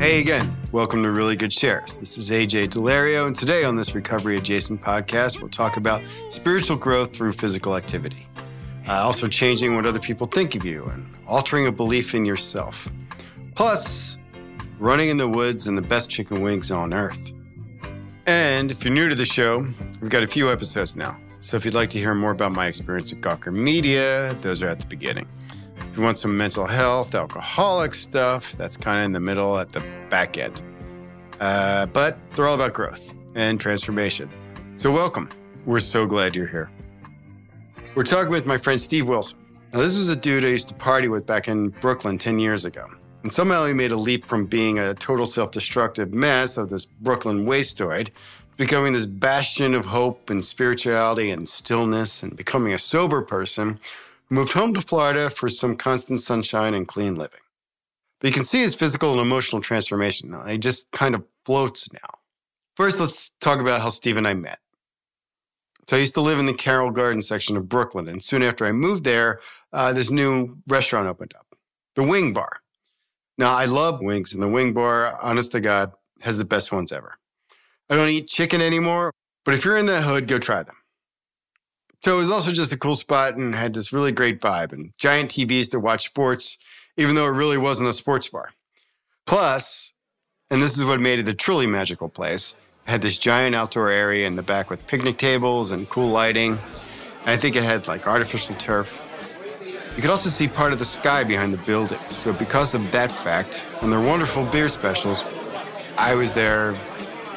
Hey 0.00 0.18
again, 0.18 0.56
welcome 0.72 1.02
to 1.02 1.10
Really 1.10 1.36
Good 1.36 1.52
Shares. 1.52 1.98
This 1.98 2.16
is 2.16 2.30
AJ 2.30 2.70
Daulerio, 2.70 3.26
and 3.26 3.36
today 3.36 3.64
on 3.64 3.76
this 3.76 3.94
recovery 3.94 4.38
adjacent 4.38 4.80
podcast, 4.80 5.40
we'll 5.42 5.50
talk 5.50 5.76
about 5.76 6.02
spiritual 6.30 6.78
growth 6.78 7.14
through 7.14 7.34
physical 7.34 7.76
activity, 7.76 8.26
uh, 8.88 8.92
also 8.92 9.28
changing 9.28 9.76
what 9.76 9.84
other 9.84 9.98
people 9.98 10.26
think 10.26 10.54
of 10.54 10.64
you 10.64 10.86
and 10.86 11.06
altering 11.26 11.66
a 11.66 11.70
belief 11.70 12.14
in 12.14 12.24
yourself. 12.24 12.88
Plus, 13.54 14.16
running 14.78 15.10
in 15.10 15.18
the 15.18 15.28
woods 15.28 15.66
and 15.66 15.76
the 15.76 15.82
best 15.82 16.08
chicken 16.08 16.40
wings 16.40 16.70
on 16.70 16.94
earth. 16.94 17.30
And 18.24 18.70
if 18.70 18.82
you're 18.82 18.94
new 18.94 19.10
to 19.10 19.14
the 19.14 19.26
show, 19.26 19.66
we've 20.00 20.10
got 20.10 20.22
a 20.22 20.26
few 20.26 20.50
episodes 20.50 20.96
now. 20.96 21.14
So 21.40 21.58
if 21.58 21.66
you'd 21.66 21.74
like 21.74 21.90
to 21.90 21.98
hear 21.98 22.14
more 22.14 22.30
about 22.30 22.52
my 22.52 22.68
experience 22.68 23.12
at 23.12 23.20
Gawker 23.20 23.52
Media, 23.52 24.34
those 24.40 24.62
are 24.62 24.68
at 24.68 24.80
the 24.80 24.86
beginning. 24.86 25.28
If 25.90 25.96
you 25.96 26.04
want 26.04 26.18
some 26.18 26.36
mental 26.36 26.66
health, 26.66 27.16
alcoholic 27.16 27.94
stuff, 27.94 28.52
that's 28.52 28.76
kind 28.76 29.00
of 29.00 29.06
in 29.06 29.12
the 29.12 29.18
middle 29.18 29.58
at 29.58 29.70
the 29.70 29.80
back 30.08 30.38
end. 30.38 30.62
Uh, 31.40 31.86
but 31.86 32.16
they're 32.36 32.46
all 32.46 32.54
about 32.54 32.74
growth 32.74 33.12
and 33.34 33.58
transformation. 33.58 34.30
So 34.76 34.92
welcome. 34.92 35.28
We're 35.66 35.80
so 35.80 36.06
glad 36.06 36.36
you're 36.36 36.46
here. 36.46 36.70
We're 37.96 38.04
talking 38.04 38.30
with 38.30 38.46
my 38.46 38.56
friend 38.56 38.80
Steve 38.80 39.08
Wilson. 39.08 39.40
Now, 39.72 39.80
this 39.80 39.96
was 39.96 40.08
a 40.08 40.14
dude 40.14 40.44
I 40.44 40.48
used 40.48 40.68
to 40.68 40.74
party 40.74 41.08
with 41.08 41.26
back 41.26 41.48
in 41.48 41.70
Brooklyn 41.70 42.18
10 42.18 42.38
years 42.38 42.64
ago. 42.64 42.88
And 43.24 43.32
somehow 43.32 43.66
he 43.66 43.74
made 43.74 43.90
a 43.90 43.96
leap 43.96 44.26
from 44.26 44.46
being 44.46 44.78
a 44.78 44.94
total 44.94 45.26
self 45.26 45.50
destructive 45.50 46.14
mess 46.14 46.56
of 46.56 46.70
this 46.70 46.86
Brooklyn 46.86 47.46
wasteoid 47.46 48.06
to 48.06 48.12
becoming 48.56 48.92
this 48.92 49.06
bastion 49.06 49.74
of 49.74 49.86
hope 49.86 50.30
and 50.30 50.44
spirituality 50.44 51.30
and 51.30 51.48
stillness 51.48 52.22
and 52.22 52.36
becoming 52.36 52.74
a 52.74 52.78
sober 52.78 53.22
person 53.22 53.80
moved 54.30 54.52
home 54.52 54.72
to 54.74 54.80
Florida 54.80 55.28
for 55.28 55.48
some 55.48 55.76
constant 55.76 56.20
sunshine 56.20 56.74
and 56.74 56.86
clean 56.86 57.16
living. 57.16 57.40
But 58.20 58.28
you 58.28 58.34
can 58.34 58.44
see 58.44 58.60
his 58.60 58.74
physical 58.74 59.12
and 59.12 59.20
emotional 59.20 59.60
transformation. 59.60 60.34
He 60.46 60.58
just 60.58 60.90
kind 60.92 61.14
of 61.14 61.24
floats 61.44 61.92
now. 61.92 62.18
First, 62.76 63.00
let's 63.00 63.30
talk 63.40 63.60
about 63.60 63.80
how 63.80 63.88
Steve 63.88 64.16
and 64.16 64.28
I 64.28 64.34
met. 64.34 64.58
So 65.88 65.96
I 65.96 66.00
used 66.00 66.14
to 66.14 66.20
live 66.20 66.38
in 66.38 66.46
the 66.46 66.54
Carroll 66.54 66.92
Garden 66.92 67.20
section 67.20 67.56
of 67.56 67.68
Brooklyn, 67.68 68.06
and 68.08 68.22
soon 68.22 68.44
after 68.44 68.64
I 68.64 68.70
moved 68.70 69.02
there, 69.02 69.40
uh, 69.72 69.92
this 69.92 70.12
new 70.12 70.56
restaurant 70.68 71.08
opened 71.08 71.32
up, 71.36 71.46
the 71.96 72.04
Wing 72.04 72.32
Bar. 72.32 72.60
Now 73.38 73.52
I 73.52 73.64
love 73.64 74.00
wings, 74.00 74.32
and 74.32 74.42
the 74.42 74.48
Wing 74.48 74.72
Bar, 74.72 75.18
honest 75.20 75.50
to 75.52 75.60
God, 75.60 75.92
has 76.20 76.38
the 76.38 76.44
best 76.44 76.70
ones 76.70 76.92
ever. 76.92 77.18
I 77.88 77.96
don't 77.96 78.08
eat 78.08 78.28
chicken 78.28 78.60
anymore, 78.60 79.12
but 79.44 79.54
if 79.54 79.64
you're 79.64 79.78
in 79.78 79.86
that 79.86 80.04
hood, 80.04 80.28
go 80.28 80.38
try 80.38 80.62
them. 80.62 80.76
So 82.02 82.14
it 82.14 82.18
was 82.18 82.30
also 82.30 82.50
just 82.50 82.72
a 82.72 82.78
cool 82.78 82.94
spot 82.94 83.36
and 83.36 83.54
had 83.54 83.74
this 83.74 83.92
really 83.92 84.12
great 84.12 84.40
vibe 84.40 84.72
and 84.72 84.92
giant 84.96 85.30
TVs 85.30 85.70
to 85.70 85.80
watch 85.80 86.06
sports, 86.06 86.58
even 86.96 87.14
though 87.14 87.26
it 87.26 87.32
really 87.32 87.58
wasn't 87.58 87.90
a 87.90 87.92
sports 87.92 88.28
bar. 88.28 88.50
Plus, 89.26 89.92
and 90.50 90.62
this 90.62 90.78
is 90.78 90.84
what 90.84 90.98
made 90.98 91.18
it 91.18 91.28
a 91.28 91.34
truly 91.34 91.66
magical 91.66 92.08
place, 92.08 92.56
had 92.84 93.02
this 93.02 93.18
giant 93.18 93.54
outdoor 93.54 93.90
area 93.90 94.26
in 94.26 94.34
the 94.34 94.42
back 94.42 94.70
with 94.70 94.86
picnic 94.86 95.18
tables 95.18 95.72
and 95.72 95.88
cool 95.90 96.08
lighting. 96.08 96.58
And 97.20 97.28
I 97.28 97.36
think 97.36 97.54
it 97.54 97.64
had 97.64 97.86
like 97.86 98.08
artificial 98.08 98.54
turf. 98.54 99.00
You 99.94 100.00
could 100.00 100.10
also 100.10 100.30
see 100.30 100.48
part 100.48 100.72
of 100.72 100.78
the 100.78 100.86
sky 100.86 101.22
behind 101.22 101.52
the 101.52 101.58
building. 101.58 102.00
So 102.08 102.32
because 102.32 102.74
of 102.74 102.90
that 102.92 103.12
fact, 103.12 103.62
and 103.82 103.92
their 103.92 104.00
wonderful 104.00 104.46
beer 104.46 104.70
specials, 104.70 105.24
I 105.98 106.14
was 106.14 106.32
there 106.32 106.74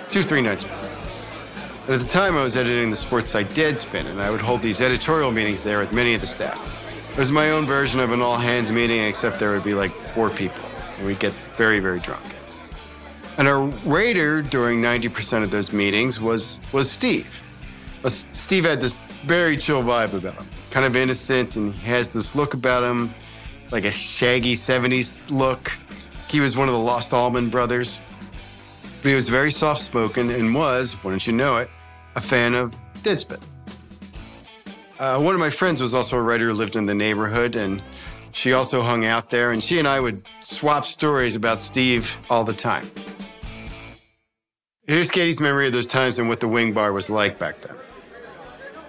two, 0.09 0.23
three 0.23 0.41
nights. 0.41 0.65
At 1.85 1.99
the 1.99 2.07
time, 2.07 2.37
I 2.37 2.41
was 2.41 2.55
editing 2.55 2.89
the 2.91 2.95
sports 2.95 3.31
site 3.31 3.49
Deadspin, 3.49 4.05
and 4.05 4.21
I 4.21 4.31
would 4.31 4.39
hold 4.39 4.61
these 4.61 4.79
editorial 4.79 5.33
meetings 5.33 5.65
there 5.65 5.79
with 5.79 5.91
many 5.91 6.13
of 6.13 6.21
the 6.21 6.27
staff. 6.27 6.57
It 7.11 7.17
was 7.17 7.29
my 7.29 7.49
own 7.49 7.65
version 7.65 7.99
of 7.99 8.13
an 8.13 8.21
all 8.21 8.37
hands 8.37 8.71
meeting, 8.71 9.03
except 9.03 9.37
there 9.37 9.51
would 9.51 9.65
be 9.65 9.73
like 9.73 9.91
four 10.13 10.29
people, 10.29 10.63
and 10.97 11.05
we'd 11.05 11.19
get 11.19 11.33
very, 11.57 11.81
very 11.81 11.99
drunk. 11.99 12.23
And 13.37 13.49
our 13.49 13.65
raider 13.83 14.41
during 14.41 14.81
90% 14.81 15.43
of 15.43 15.51
those 15.51 15.73
meetings 15.73 16.21
was, 16.21 16.61
was 16.71 16.89
Steve. 16.89 17.41
Steve 18.05 18.63
had 18.63 18.79
this 18.79 18.95
very 19.25 19.57
chill 19.57 19.83
vibe 19.83 20.13
about 20.13 20.35
him, 20.35 20.45
kind 20.71 20.85
of 20.85 20.95
innocent, 20.95 21.57
and 21.57 21.75
he 21.75 21.87
has 21.89 22.07
this 22.07 22.33
look 22.33 22.53
about 22.53 22.83
him, 22.83 23.13
like 23.71 23.83
a 23.83 23.91
shaggy 23.91 24.55
70s 24.55 25.17
look. 25.29 25.77
He 26.29 26.39
was 26.39 26.55
one 26.55 26.69
of 26.69 26.73
the 26.73 26.79
Lost 26.79 27.13
Allman 27.13 27.49
brothers. 27.49 27.99
But 29.03 29.09
he 29.09 29.15
was 29.15 29.27
very 29.27 29.51
soft 29.51 29.81
spoken 29.81 30.29
and 30.29 30.55
was, 30.55 30.95
wouldn't 31.03 31.27
you 31.27 31.33
know 31.33 31.57
it, 31.57 31.69
a 32.15 32.21
fan 32.21 32.53
of 32.53 32.73
Deadspin. 33.03 33.43
Uh, 34.97 35.19
one 35.19 35.35
of 35.35 35.41
my 35.41 35.49
friends 35.49 35.81
was 35.81 35.93
also 35.93 36.15
a 36.15 36.21
writer 36.21 36.47
who 36.47 36.53
lived 36.53 36.77
in 36.77 36.85
the 36.85 36.93
neighborhood, 36.93 37.57
and 37.57 37.81
she 38.31 38.53
also 38.53 38.81
hung 38.81 39.03
out 39.03 39.29
there, 39.29 39.51
and 39.51 39.61
she 39.61 39.77
and 39.77 39.89
I 39.89 39.99
would 39.99 40.25
swap 40.39 40.85
stories 40.85 41.35
about 41.35 41.59
Steve 41.59 42.17
all 42.29 42.45
the 42.45 42.53
time. 42.53 42.89
Here's 44.87 45.11
Katie's 45.11 45.41
memory 45.41 45.67
of 45.67 45.73
those 45.73 45.87
times 45.87 46.17
and 46.17 46.29
what 46.29 46.39
the 46.39 46.47
wing 46.47 46.71
bar 46.71 46.93
was 46.93 47.09
like 47.09 47.37
back 47.37 47.59
then. 47.59 47.75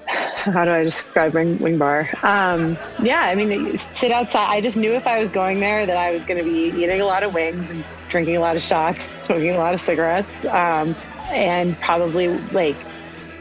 how 0.53 0.65
do 0.65 0.71
I 0.71 0.85
describe 0.85 1.35
wing, 1.35 1.59
wing 1.59 1.77
bar? 1.77 2.09
Um, 2.23 2.77
yeah, 3.03 3.23
I 3.23 3.35
mean, 3.35 3.77
sit 3.94 4.12
outside. 4.12 4.47
I 4.49 4.61
just 4.61 4.77
knew 4.77 4.93
if 4.93 5.09
I 5.09 5.21
was 5.21 5.33
going 5.33 5.59
there 5.59 5.85
that 5.87 5.97
I 5.97 6.12
was 6.15 6.25
going 6.25 6.38
to 6.38 6.44
be 6.44 6.69
eating 6.81 7.00
a 7.00 7.05
lot 7.05 7.25
of 7.25 7.35
wings 7.35 7.69
and 7.69 7.85
drinking 8.14 8.37
a 8.37 8.40
lot 8.40 8.55
of 8.55 8.62
shots, 8.62 9.11
smoking 9.16 9.50
a 9.50 9.58
lot 9.58 9.75
of 9.75 9.81
cigarettes, 9.81 10.44
um, 10.44 10.94
and 11.31 11.76
probably 11.81 12.28
like 12.50 12.76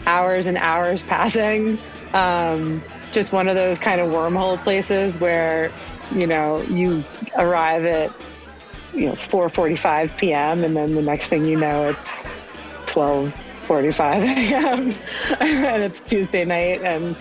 hours 0.07 0.47
and 0.47 0.57
hours 0.57 1.03
passing. 1.13 1.77
Um, 2.13 2.81
just 3.11 3.31
one 3.31 3.47
of 3.47 3.55
those 3.55 3.77
kind 3.77 4.01
of 4.01 4.09
wormhole 4.09 4.57
places 4.63 5.19
where, 5.19 5.71
you 6.15 6.25
know, 6.25 6.59
you 6.63 7.03
arrive 7.37 7.85
at, 7.85 8.11
you 8.95 9.05
know, 9.05 9.13
4:45 9.13 10.17
p.m. 10.17 10.63
and 10.63 10.75
then 10.75 10.95
the 10.95 11.03
next 11.03 11.27
thing 11.27 11.45
you 11.45 11.59
know, 11.59 11.89
it's 11.89 12.23
12.45 12.87 14.23
a.m. 14.23 14.91
and 15.39 15.83
it's 15.83 15.99
Tuesday 16.01 16.45
night. 16.45 16.81
And 16.81 17.15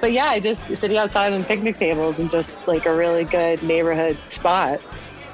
but 0.00 0.10
yeah, 0.10 0.26
I 0.26 0.40
just 0.40 0.60
sitting 0.74 0.96
outside 0.96 1.32
on 1.32 1.44
picnic 1.44 1.78
tables 1.78 2.18
and 2.18 2.32
just 2.32 2.66
like 2.66 2.84
a 2.84 2.94
really 2.94 3.22
good 3.22 3.62
neighborhood 3.62 4.18
spot. 4.24 4.80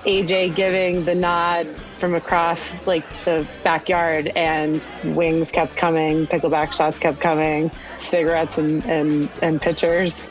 AJ 0.05 0.57
giving 0.57 1.05
the 1.05 1.15
nod 1.15 1.67
from 1.99 2.15
across 2.15 2.77
like 2.87 3.05
the 3.25 3.47
backyard 3.63 4.33
and 4.35 4.85
wings 5.05 5.53
kept 5.53 5.77
coming, 5.77 6.27
pickleback 6.27 6.73
shots 6.73 6.99
kept 6.99 7.21
coming, 7.21 7.71
cigarettes 7.99 8.59
and 8.59 8.85
and, 8.87 9.31
and 9.43 9.63
pitchers. 9.63 10.29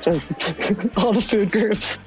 just 0.00 0.26
all 0.98 1.12
the 1.12 1.20
food 1.20 1.52
groups. 1.52 1.98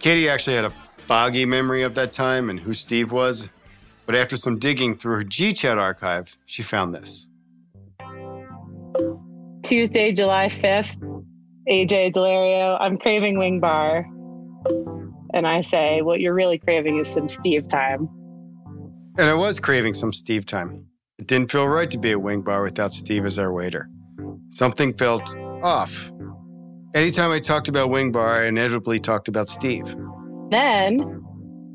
Katie 0.00 0.28
actually 0.28 0.56
had 0.56 0.64
a 0.64 0.72
foggy 0.96 1.46
memory 1.46 1.82
of 1.82 1.94
that 1.94 2.12
time 2.12 2.50
and 2.50 2.58
who 2.58 2.74
Steve 2.74 3.12
was, 3.12 3.50
but 4.06 4.14
after 4.14 4.36
some 4.36 4.58
digging 4.58 4.96
through 4.96 5.16
her 5.16 5.24
GChat 5.24 5.78
archive, 5.78 6.36
she 6.46 6.62
found 6.62 6.94
this. 6.94 7.28
Tuesday, 9.62 10.12
July 10.12 10.46
5th, 10.46 10.96
AJ 11.68 12.14
Daulerio, 12.14 12.76
I'm 12.80 12.96
craving 12.96 13.38
wing 13.38 13.60
bar. 13.60 14.06
And 15.34 15.46
I 15.46 15.60
say, 15.60 16.02
what 16.02 16.20
you're 16.20 16.34
really 16.34 16.58
craving 16.58 16.98
is 16.98 17.08
some 17.08 17.28
Steve 17.28 17.68
time. 17.68 18.08
And 19.18 19.28
I 19.28 19.34
was 19.34 19.58
craving 19.60 19.94
some 19.94 20.12
Steve 20.12 20.46
time. 20.46 20.86
It 21.18 21.26
didn't 21.26 21.50
feel 21.50 21.66
right 21.66 21.90
to 21.90 21.98
be 21.98 22.12
at 22.12 22.22
Wing 22.22 22.42
Bar 22.42 22.62
without 22.62 22.92
Steve 22.92 23.24
as 23.24 23.38
our 23.38 23.52
waiter. 23.52 23.88
Something 24.50 24.94
felt 24.94 25.36
off. 25.62 26.12
Anytime 26.94 27.30
I 27.30 27.40
talked 27.40 27.68
about 27.68 27.90
Wing 27.90 28.12
Bar, 28.12 28.42
I 28.42 28.46
inevitably 28.46 29.00
talked 29.00 29.28
about 29.28 29.48
Steve. 29.48 29.94
Then, 30.50 31.22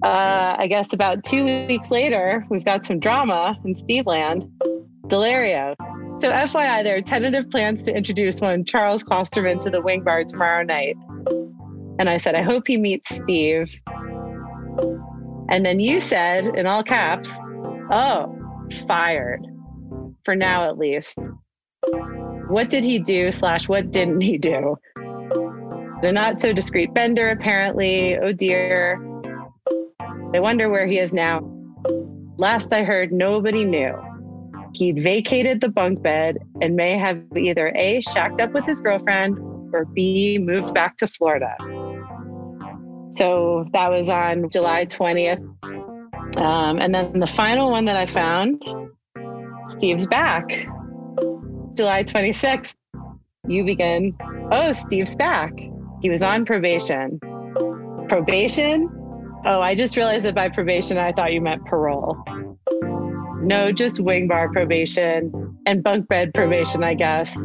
uh, 0.03 0.55
I 0.57 0.67
guess 0.67 0.93
about 0.93 1.23
two 1.23 1.43
weeks 1.67 1.91
later, 1.91 2.45
we've 2.49 2.65
got 2.65 2.85
some 2.85 2.99
drama 2.99 3.57
in 3.63 3.75
Steve 3.75 4.05
Land. 4.07 4.49
Daulerio. 5.07 5.75
So, 6.21 6.31
FYI, 6.31 6.83
there 6.83 6.95
are 6.95 7.01
tentative 7.01 7.49
plans 7.49 7.83
to 7.83 7.95
introduce 7.95 8.39
one 8.39 8.63
Charles 8.63 9.03
Klosterman 9.03 9.61
to 9.63 9.69
the 9.69 9.81
Wing 9.81 10.03
Bar 10.03 10.23
tomorrow 10.23 10.63
night. 10.63 10.95
And 11.99 12.09
I 12.09 12.17
said, 12.17 12.35
I 12.35 12.41
hope 12.41 12.67
he 12.67 12.77
meets 12.77 13.15
Steve. 13.15 13.79
And 15.49 15.65
then 15.65 15.79
you 15.79 15.99
said, 15.99 16.47
in 16.55 16.65
all 16.65 16.83
caps, 16.83 17.31
oh, 17.91 18.35
fired. 18.87 19.45
For 20.25 20.35
now, 20.35 20.67
at 20.67 20.77
least. 20.77 21.17
What 22.47 22.69
did 22.69 22.83
he 22.83 22.99
do, 22.99 23.31
slash, 23.31 23.67
what 23.67 23.91
didn't 23.91 24.21
he 24.21 24.37
do? 24.37 24.77
The 26.01 26.11
not 26.11 26.39
so 26.39 26.51
discreet 26.51 26.93
Bender, 26.93 27.29
apparently. 27.29 28.17
Oh 28.17 28.33
dear. 28.33 28.95
I 30.33 30.39
wonder 30.39 30.69
where 30.69 30.87
he 30.87 30.99
is 30.99 31.13
now. 31.13 31.41
Last 32.37 32.73
I 32.73 32.83
heard, 32.83 33.11
nobody 33.11 33.63
knew. 33.63 33.93
He'd 34.73 34.99
vacated 34.99 35.61
the 35.61 35.69
bunk 35.69 36.01
bed 36.01 36.39
and 36.61 36.75
may 36.75 36.97
have 36.97 37.23
either 37.37 37.71
A, 37.75 38.01
shacked 38.01 38.39
up 38.39 38.51
with 38.51 38.65
his 38.65 38.81
girlfriend, 38.81 39.37
or 39.71 39.85
B, 39.85 40.39
moved 40.39 40.73
back 40.73 40.97
to 40.97 41.07
Florida. 41.07 41.55
So 43.13 43.65
that 43.73 43.89
was 43.89 44.09
on 44.09 44.49
July 44.49 44.85
20th. 44.85 45.43
Um, 46.37 46.79
and 46.79 46.93
then 46.93 47.19
the 47.19 47.27
final 47.27 47.69
one 47.69 47.85
that 47.85 47.95
I 47.95 48.07
found, 48.07 48.63
Steve's 49.69 50.07
back. 50.07 50.49
July 51.75 52.03
26th, 52.03 52.73
you 53.47 53.63
begin, 53.63 54.15
oh, 54.51 54.71
Steve's 54.71 55.15
back. 55.15 55.51
He 56.01 56.09
was 56.09 56.23
on 56.23 56.45
probation. 56.45 57.19
Probation? 58.09 58.89
Oh, 59.45 59.61
I 59.61 59.75
just 59.75 59.95
realized 59.95 60.25
that 60.25 60.35
by 60.35 60.49
probation, 60.49 60.97
I 60.97 61.11
thought 61.11 61.33
you 61.33 61.41
meant 61.41 61.65
parole. 61.65 62.17
No, 63.41 63.71
just 63.71 63.99
wing 63.99 64.27
bar 64.27 64.51
probation 64.51 65.57
and 65.65 65.83
bunk 65.83 66.07
bed 66.07 66.33
probation, 66.33 66.83
I 66.83 66.93
guess. 66.93 67.37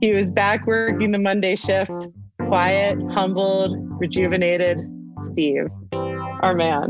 He 0.00 0.12
was 0.12 0.30
back 0.30 0.66
working 0.66 1.10
the 1.10 1.18
Monday 1.18 1.56
shift, 1.56 2.08
quiet, 2.54 2.96
humbled, 3.10 3.76
rejuvenated 3.98 4.78
Steve, 5.22 5.66
our 6.40 6.54
man. 6.54 6.86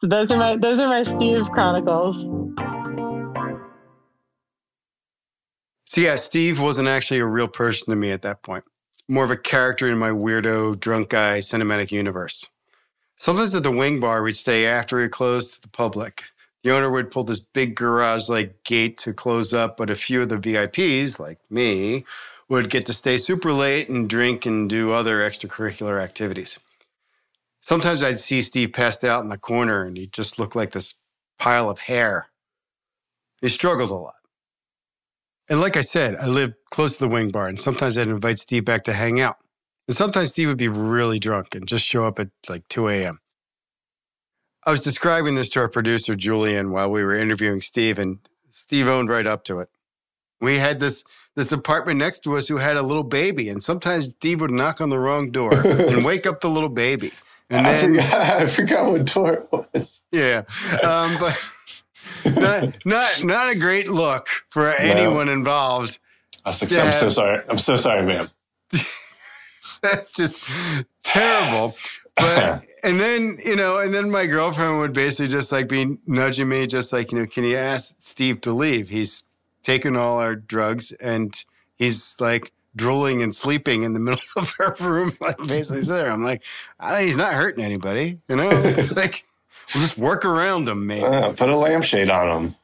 So 0.00 0.08
those 0.08 0.32
are 0.32 0.36
my 0.36 0.56
those 0.56 0.80
are 0.80 0.88
my 0.88 1.04
Steve 1.04 1.44
chronicles. 1.52 2.16
So, 5.84 6.00
yeah, 6.00 6.16
Steve 6.16 6.60
wasn't 6.60 6.88
actually 6.88 7.20
a 7.20 7.26
real 7.26 7.46
person 7.46 7.92
to 7.92 7.96
me 7.96 8.10
at 8.10 8.22
that 8.22 8.42
point, 8.42 8.64
more 9.08 9.22
of 9.22 9.30
a 9.30 9.36
character 9.36 9.88
in 9.88 9.96
my 9.96 10.10
weirdo, 10.10 10.80
drunk 10.80 11.10
guy 11.10 11.38
cinematic 11.38 11.92
universe. 11.92 12.50
Sometimes 13.14 13.54
at 13.54 13.62
the 13.62 13.70
wing 13.70 14.00
bar, 14.00 14.24
we'd 14.24 14.34
stay 14.34 14.66
after 14.66 14.98
it 14.98 15.10
closed 15.10 15.54
to 15.54 15.60
the 15.60 15.68
public. 15.68 16.24
The 16.64 16.74
owner 16.74 16.90
would 16.90 17.12
pull 17.12 17.22
this 17.22 17.38
big 17.38 17.76
garage 17.76 18.28
like 18.28 18.64
gate 18.64 18.98
to 18.98 19.12
close 19.12 19.52
up, 19.52 19.76
but 19.76 19.88
a 19.88 19.94
few 19.94 20.22
of 20.22 20.30
the 20.30 20.38
VIPs, 20.38 21.20
like 21.20 21.38
me, 21.48 22.04
would 22.48 22.70
get 22.70 22.86
to 22.86 22.92
stay 22.92 23.18
super 23.18 23.52
late 23.52 23.88
and 23.88 24.08
drink 24.08 24.46
and 24.46 24.68
do 24.68 24.92
other 24.92 25.18
extracurricular 25.20 26.02
activities. 26.02 26.58
Sometimes 27.60 28.02
I'd 28.02 28.18
see 28.18 28.42
Steve 28.42 28.72
passed 28.72 29.04
out 29.04 29.22
in 29.22 29.30
the 29.30 29.38
corner 29.38 29.84
and 29.84 29.96
he 29.96 30.06
just 30.06 30.38
looked 30.38 30.54
like 30.54 30.72
this 30.72 30.96
pile 31.38 31.70
of 31.70 31.78
hair. 31.78 32.28
He 33.40 33.48
struggled 33.48 33.90
a 33.90 33.94
lot. 33.94 34.14
And 35.48 35.60
like 35.60 35.76
I 35.76 35.82
said, 35.82 36.16
I 36.16 36.26
lived 36.26 36.54
close 36.70 36.94
to 36.96 37.04
the 37.04 37.08
wing 37.08 37.30
bar, 37.30 37.48
and 37.48 37.60
sometimes 37.60 37.98
I'd 37.98 38.08
invite 38.08 38.38
Steve 38.38 38.64
back 38.64 38.84
to 38.84 38.94
hang 38.94 39.20
out. 39.20 39.36
And 39.86 39.96
sometimes 39.96 40.30
Steve 40.30 40.48
would 40.48 40.56
be 40.56 40.68
really 40.68 41.18
drunk 41.18 41.54
and 41.54 41.68
just 41.68 41.84
show 41.84 42.06
up 42.06 42.18
at 42.18 42.30
like 42.48 42.66
2 42.68 42.88
a.m. 42.88 43.20
I 44.66 44.70
was 44.70 44.82
describing 44.82 45.34
this 45.34 45.50
to 45.50 45.60
our 45.60 45.68
producer, 45.68 46.16
Julian, 46.16 46.70
while 46.70 46.90
we 46.90 47.04
were 47.04 47.14
interviewing 47.14 47.60
Steve, 47.60 47.98
and 47.98 48.20
Steve 48.48 48.88
owned 48.88 49.10
right 49.10 49.26
up 49.26 49.44
to 49.44 49.60
it. 49.60 49.68
We 50.40 50.58
had 50.58 50.80
this 50.80 51.04
this 51.36 51.52
apartment 51.52 51.98
next 51.98 52.20
to 52.20 52.36
us 52.36 52.46
who 52.46 52.58
had 52.58 52.76
a 52.76 52.82
little 52.82 53.02
baby, 53.04 53.48
and 53.48 53.62
sometimes 53.62 54.10
Steve 54.12 54.40
would 54.40 54.50
knock 54.50 54.80
on 54.80 54.90
the 54.90 54.98
wrong 54.98 55.30
door 55.30 55.54
and 55.54 56.04
wake 56.04 56.26
up 56.26 56.40
the 56.40 56.50
little 56.50 56.68
baby. 56.68 57.12
And 57.50 57.66
I, 57.66 57.72
then, 57.72 57.94
forgot, 57.94 58.12
I 58.42 58.46
forgot 58.46 58.90
what 58.92 59.06
door 59.06 59.32
it 59.32 59.48
was. 59.52 60.02
yeah, 60.12 60.42
um, 60.82 61.16
but 61.18 61.40
not 62.24 62.74
not 62.84 63.24
not 63.24 63.50
a 63.50 63.54
great 63.54 63.88
look 63.88 64.28
for 64.48 64.68
anyone 64.68 65.28
involved. 65.28 65.98
I 66.44 66.50
was 66.50 66.62
like, 66.62 66.72
I'm 66.72 66.92
so 66.92 67.08
sorry. 67.08 67.42
I'm 67.48 67.58
so 67.58 67.76
sorry, 67.76 68.04
ma'am. 68.04 68.28
That's 69.82 70.14
just 70.14 70.44
terrible. 71.02 71.76
But 72.16 72.64
and 72.82 73.00
then 73.00 73.38
you 73.44 73.56
know, 73.56 73.78
and 73.78 73.92
then 73.92 74.10
my 74.10 74.26
girlfriend 74.26 74.78
would 74.78 74.92
basically 74.92 75.28
just 75.28 75.50
like 75.50 75.68
be 75.68 75.96
nudging 76.06 76.48
me, 76.48 76.66
just 76.66 76.92
like 76.92 77.12
you 77.12 77.18
know, 77.18 77.26
can 77.26 77.44
you 77.44 77.56
ask 77.56 77.96
Steve 77.98 78.40
to 78.42 78.52
leave? 78.52 78.88
He's 78.88 79.24
taken 79.64 79.96
all 79.96 80.18
our 80.18 80.36
drugs 80.36 80.92
and 80.92 81.44
he's 81.76 82.16
like 82.20 82.52
drooling 82.76 83.22
and 83.22 83.34
sleeping 83.34 83.82
in 83.82 83.94
the 83.94 84.00
middle 84.08 84.20
of 84.36 84.52
our 84.60 84.76
room, 84.80 85.16
like 85.20 85.38
basically 85.48 85.82
there. 85.82 86.10
I'm 86.10 86.22
like, 86.22 86.44
"Ah, 86.78 86.98
he's 86.98 87.16
not 87.16 87.32
hurting 87.34 87.64
anybody, 87.64 88.20
you 88.28 88.36
know. 88.36 88.50
It's 88.64 88.92
like 88.92 89.24
we'll 89.74 89.82
just 89.82 89.98
work 89.98 90.24
around 90.24 90.68
him, 90.68 90.86
maybe. 90.86 91.04
Uh, 91.04 91.32
put 91.32 91.48
a 91.48 91.56
lampshade 91.56 92.10
on 92.10 92.28
him. 92.44 92.54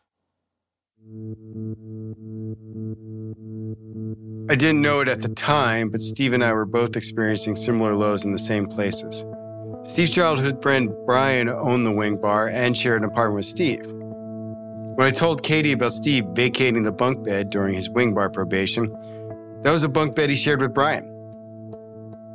I 4.51 4.57
didn't 4.57 4.83
know 4.83 5.01
it 5.01 5.09
at 5.09 5.23
the 5.23 5.29
time, 5.29 5.91
but 5.91 6.01
Steve 6.01 6.33
and 6.33 6.43
I 6.43 6.53
were 6.53 6.65
both 6.65 6.97
experiencing 6.97 7.55
similar 7.55 7.95
lows 7.95 8.25
in 8.25 8.33
the 8.33 8.39
same 8.39 8.67
places. 8.67 9.25
Steve's 9.85 10.13
childhood 10.13 10.61
friend 10.61 10.91
Brian 11.07 11.49
owned 11.49 11.87
the 11.87 11.93
wing 11.93 12.17
bar 12.17 12.49
and 12.49 12.77
shared 12.77 13.03
an 13.03 13.09
apartment 13.09 13.37
with 13.37 13.47
Steve. 13.47 14.00
When 15.01 15.07
I 15.07 15.13
told 15.13 15.43
Katie 15.43 15.73
about 15.73 15.95
Steve 15.95 16.27
vacating 16.35 16.83
the 16.83 16.93
bunk 16.93 17.25
bed 17.25 17.49
during 17.49 17.73
his 17.73 17.89
wing 17.89 18.13
bar 18.13 18.29
probation, 18.29 18.91
that 19.63 19.71
was 19.71 19.83
a 19.83 19.89
bunk 19.89 20.15
bed 20.15 20.29
he 20.29 20.37
shared 20.37 20.61
with 20.61 20.75
Brian. 20.75 21.07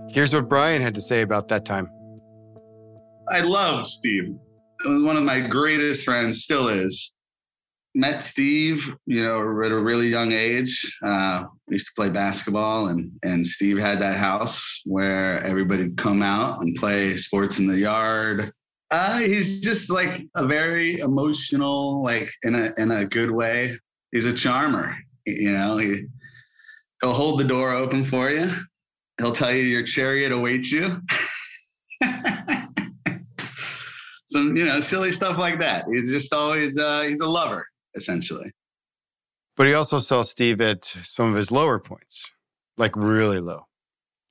Here's 0.10 0.34
what 0.34 0.50
Brian 0.50 0.82
had 0.82 0.96
to 0.96 1.02
say 1.02 1.22
about 1.22 1.48
that 1.50 1.64
time. 1.64 1.92
I 3.30 3.42
love 3.42 3.86
Steve. 3.86 4.34
One 4.84 5.16
of 5.16 5.22
my 5.22 5.42
greatest 5.42 6.06
friends, 6.06 6.42
still 6.42 6.68
is. 6.68 7.14
Met 7.94 8.24
Steve, 8.24 8.96
you 9.06 9.22
know, 9.22 9.42
at 9.64 9.72
a 9.72 9.78
really 9.78 10.08
young 10.08 10.32
age. 10.32 10.92
Uh, 11.04 11.44
we 11.68 11.76
used 11.76 11.86
to 11.86 11.94
play 11.96 12.10
basketball, 12.10 12.88
and 12.88 13.12
and 13.22 13.46
Steve 13.46 13.78
had 13.78 14.00
that 14.02 14.18
house 14.18 14.82
where 14.86 15.40
everybody 15.44 15.84
would 15.84 15.98
come 15.98 16.24
out 16.24 16.62
and 16.62 16.76
play 16.76 17.16
sports 17.16 17.60
in 17.60 17.68
the 17.68 17.78
yard. 17.78 18.52
Uh, 18.96 19.18
he's 19.18 19.60
just 19.60 19.92
like 19.92 20.26
a 20.36 20.48
very 20.48 21.00
emotional, 21.00 22.02
like 22.02 22.32
in 22.44 22.56
a 22.56 22.74
in 22.78 22.92
a 22.92 23.04
good 23.04 23.30
way. 23.30 23.78
He's 24.14 24.26
a 24.26 24.34
charmer, 24.34 24.96
you 25.26 25.52
know. 25.52 25.76
He 25.76 26.04
he'll 27.02 27.12
hold 27.12 27.42
the 27.42 27.44
door 27.44 27.74
open 27.74 28.06
for 28.06 28.30
you. 28.30 28.50
He'll 29.18 29.34
tell 29.34 29.52
you 29.52 29.64
your 29.64 29.84
chariot 29.84 30.32
awaits 30.32 30.72
you. 30.72 31.02
Some 34.30 34.56
you 34.56 34.64
know 34.64 34.80
silly 34.80 35.12
stuff 35.12 35.38
like 35.38 35.60
that. 35.60 35.84
He's 35.92 36.10
just 36.10 36.34
always 36.34 36.78
uh, 36.78 37.02
he's 37.02 37.20
a 37.20 37.28
lover 37.28 37.68
essentially. 37.96 38.50
But 39.58 39.68
he 39.68 39.74
also 39.74 40.00
saw 40.00 40.22
Steve 40.22 40.62
at 40.62 40.86
some 40.86 41.32
of 41.32 41.36
his 41.36 41.52
lower 41.52 41.80
points, 41.80 42.32
like 42.78 42.96
really 42.96 43.42
low, 43.42 43.64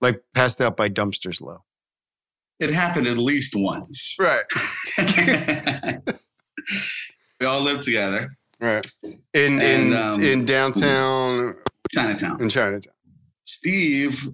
like 0.00 0.22
passed 0.32 0.62
out 0.62 0.74
by 0.74 0.88
dumpsters 0.88 1.42
low. 1.42 1.64
It 2.60 2.70
happened 2.70 3.06
at 3.06 3.18
least 3.18 3.54
once. 3.56 4.14
Right. 4.18 4.44
we 7.40 7.46
all 7.46 7.60
lived 7.60 7.82
together, 7.82 8.36
Right. 8.60 8.86
In 9.02 9.60
And, 9.60 9.62
in 9.62 9.92
um, 9.92 10.22
in 10.22 10.44
downtown 10.44 11.54
Chinatown. 11.92 12.40
in 12.40 12.48
Chinatown. 12.48 12.94
Steve, 13.44 14.28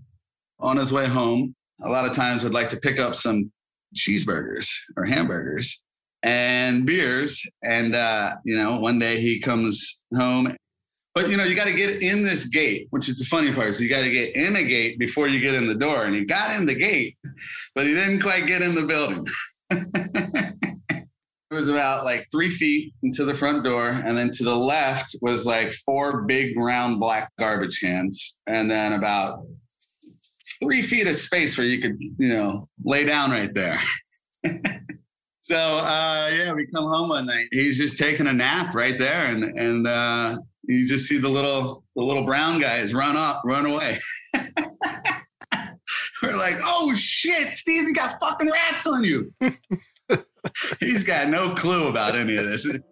on 0.61 0.77
his 0.77 0.93
way 0.93 1.07
home, 1.07 1.55
a 1.83 1.89
lot 1.89 2.05
of 2.05 2.13
times 2.13 2.45
would 2.45 2.55
like 2.55 2.69
to 2.69 2.77
pick 2.77 3.01
up 3.01 3.15
some 3.15 3.51
cheeseburgers 3.97 4.69
or 4.97 5.05
hamburgers 5.05 5.83
and 6.23 6.87
beers. 6.87 7.43
And, 7.65 7.95
uh, 7.95 8.37
you 8.45 8.57
know, 8.57 8.77
one 8.79 8.99
day 8.99 9.19
he 9.21 9.41
comes 9.41 10.03
home 10.15 10.55
But 11.15 11.29
you 11.29 11.37
know, 11.37 11.45
you 11.45 11.57
got 11.57 11.65
to 11.65 11.73
get 11.73 12.03
in 12.03 12.23
this 12.23 12.47
gate, 12.47 12.87
which 12.91 13.09
is 13.09 13.19
the 13.19 13.25
funny 13.25 13.53
part. 13.53 13.75
So 13.75 13.83
you 13.83 13.91
got 13.91 14.03
to 14.03 14.11
get 14.11 14.37
in 14.37 14.57
a 14.57 14.63
gate 14.63 14.99
before 14.99 15.29
you 15.29 15.41
get 15.41 15.55
in 15.55 15.67
the 15.67 15.75
door. 15.75 16.05
And 16.05 16.15
he 16.15 16.25
got 16.25 16.55
in 16.57 16.67
the 16.67 16.75
gate, 16.75 17.17
but 17.75 17.87
he 17.87 17.95
didn't 17.95 18.21
quite 18.21 18.47
get 18.47 18.63
in 18.63 18.75
the 18.75 18.83
building. 18.83 19.27
it 21.51 21.55
was 21.55 21.69
about 21.69 22.05
like 22.05 22.25
three 22.31 22.49
feet 22.49 22.95
into 23.03 23.25
the 23.25 23.35
front 23.35 23.65
door, 23.65 23.89
and 23.89 24.17
then 24.17 24.31
to 24.31 24.45
the 24.45 24.55
left 24.55 25.17
was 25.21 25.47
like 25.47 25.73
four 25.73 26.23
big 26.23 26.57
round 26.57 27.01
black 27.01 27.31
garbage 27.39 27.81
cans, 27.81 28.41
and 28.47 28.71
then 28.71 28.93
about 28.93 29.43
three 30.63 30.83
feet 30.83 31.09
of 31.09 31.17
space 31.17 31.59
where 31.59 31.67
you 31.67 31.81
could, 31.81 31.99
you 32.01 32.29
know, 32.29 32.69
lay 32.85 33.05
down 33.05 33.33
right 33.33 33.53
there. 33.53 33.81
so 35.43 35.57
uh, 35.57 36.31
yeah, 36.33 36.53
we 36.53 36.67
come 36.67 36.85
home 36.85 37.09
one 37.09 37.27
night. 37.27 37.49
He's 37.51 37.79
just 37.79 37.99
taking 37.99 38.29
a 38.29 38.33
nap 38.33 38.75
right 38.75 38.99
there, 38.99 39.27
and 39.27 39.59
and 39.59 39.87
uh, 39.89 40.39
you 40.65 40.87
just 40.87 41.07
see 41.07 41.19
the 41.19 41.29
little 41.29 41.85
the 41.97 42.03
little 42.03 42.25
brown 42.25 42.61
guys 42.61 42.95
run 42.95 43.17
up, 43.17 43.43
run 43.45 43.67
away. 43.67 43.99
We're 46.23 46.37
like, 46.37 46.57
oh 46.63 46.95
shit, 46.95 47.53
Steve, 47.53 47.85
you 47.85 47.95
got 47.95 48.21
fucking 48.21 48.51
rats 48.51 48.87
on 48.87 49.05
you. 49.05 49.33
He's 50.81 51.05
got 51.05 51.29
no 51.29 51.55
clue 51.55 51.89
about 51.89 52.15
any 52.15 52.37
of 52.37 52.45
this. 52.45 52.67
And 52.67 52.83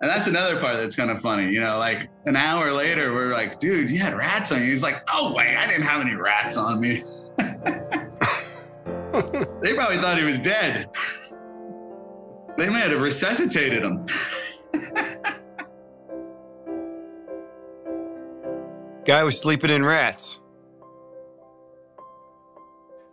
that's 0.00 0.26
another 0.26 0.58
part 0.60 0.76
that's 0.76 0.96
kind 0.96 1.10
of 1.10 1.20
funny. 1.20 1.52
You 1.52 1.60
know, 1.60 1.78
like 1.78 2.10
an 2.26 2.36
hour 2.36 2.72
later, 2.72 3.12
we're 3.12 3.32
like, 3.32 3.58
dude, 3.58 3.90
you 3.90 3.98
had 3.98 4.14
rats 4.14 4.52
on 4.52 4.60
you. 4.60 4.70
He's 4.70 4.82
like, 4.82 5.02
oh, 5.12 5.34
wait, 5.34 5.56
I 5.56 5.66
didn't 5.66 5.84
have 5.84 6.00
any 6.00 6.14
rats 6.14 6.56
on 6.56 6.80
me. 6.80 7.02
they 7.38 7.54
probably 9.74 9.98
thought 9.98 10.18
he 10.18 10.24
was 10.24 10.40
dead. 10.40 10.88
They 12.56 12.68
might 12.68 12.90
have 12.90 13.00
resuscitated 13.00 13.84
him. 13.84 14.06
Guy 19.06 19.22
was 19.22 19.38
sleeping 19.38 19.70
in 19.70 19.84
rats. 19.84 20.40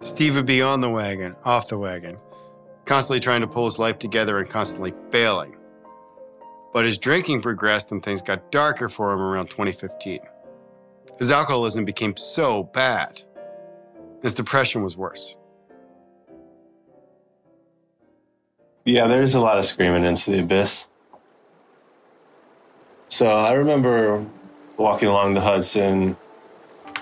Steve 0.01 0.33
would 0.35 0.47
be 0.47 0.59
on 0.59 0.81
the 0.81 0.89
wagon, 0.89 1.35
off 1.45 1.67
the 1.67 1.77
wagon, 1.77 2.17
constantly 2.85 3.19
trying 3.19 3.41
to 3.41 3.47
pull 3.47 3.65
his 3.65 3.77
life 3.77 3.99
together 3.99 4.39
and 4.39 4.49
constantly 4.49 4.91
failing. 5.11 5.55
But 6.73 6.85
his 6.85 6.97
drinking 6.97 7.43
progressed 7.43 7.91
and 7.91 8.01
things 8.01 8.23
got 8.23 8.51
darker 8.51 8.89
for 8.89 9.13
him 9.13 9.21
around 9.21 9.51
2015. 9.51 10.19
His 11.19 11.31
alcoholism 11.31 11.85
became 11.85 12.17
so 12.17 12.63
bad. 12.63 13.21
His 14.23 14.33
depression 14.33 14.81
was 14.81 14.97
worse. 14.97 15.37
Yeah, 18.83 19.05
there's 19.05 19.35
a 19.35 19.39
lot 19.39 19.59
of 19.59 19.65
screaming 19.65 20.05
into 20.05 20.31
the 20.31 20.39
abyss. 20.39 20.87
So 23.09 23.27
I 23.27 23.53
remember 23.53 24.25
walking 24.77 25.07
along 25.07 25.33
the 25.33 25.41
Hudson, 25.41 26.15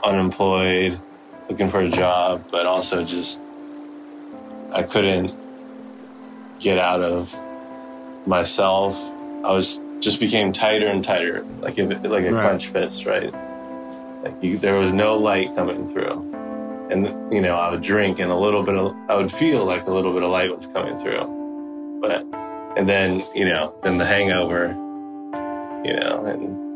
unemployed, 0.04 1.00
looking 1.50 1.70
for 1.70 1.80
a 1.82 1.90
job, 1.90 2.46
but 2.52 2.66
also 2.66 3.04
just 3.04 3.42
I 4.72 4.84
couldn't 4.84 5.34
get 6.60 6.78
out 6.78 7.02
of 7.02 7.36
myself. 8.26 8.96
I 9.44 9.52
was 9.52 9.82
just 10.00 10.20
became 10.20 10.52
tighter 10.54 10.88
and 10.88 11.04
tighter, 11.04 11.46
like 11.60 11.78
if, 11.78 11.90
like 12.04 12.26
a 12.26 12.32
Right. 12.32 12.44
clenched 12.44 12.68
fist, 12.68 13.06
right? 13.06 13.34
Like 14.24 14.34
you, 14.42 14.58
there 14.58 14.76
was 14.80 14.94
no 14.94 15.18
light 15.18 15.56
coming 15.56 15.90
through, 15.90 16.88
and 16.92 17.34
you 17.34 17.42
know 17.42 17.56
I 17.56 17.72
would 17.72 17.82
drink, 17.82 18.20
and 18.20 18.32
a 18.32 18.36
little 18.36 18.64
bit 18.64 18.76
of 18.76 18.96
I 19.10 19.16
would 19.16 19.32
feel 19.32 19.66
like 19.66 19.88
a 19.88 19.92
little 19.92 20.14
bit 20.14 20.24
of 20.24 20.30
light 20.30 20.56
was 20.56 20.68
coming 20.68 20.98
through, 21.00 22.00
but 22.02 22.26
and 22.78 22.88
then 22.88 23.22
you 23.36 23.46
know 23.46 23.74
then 23.84 23.98
the 23.98 24.06
hangover, 24.06 24.68
you 25.84 25.94
know, 25.94 26.24
and 26.26 26.71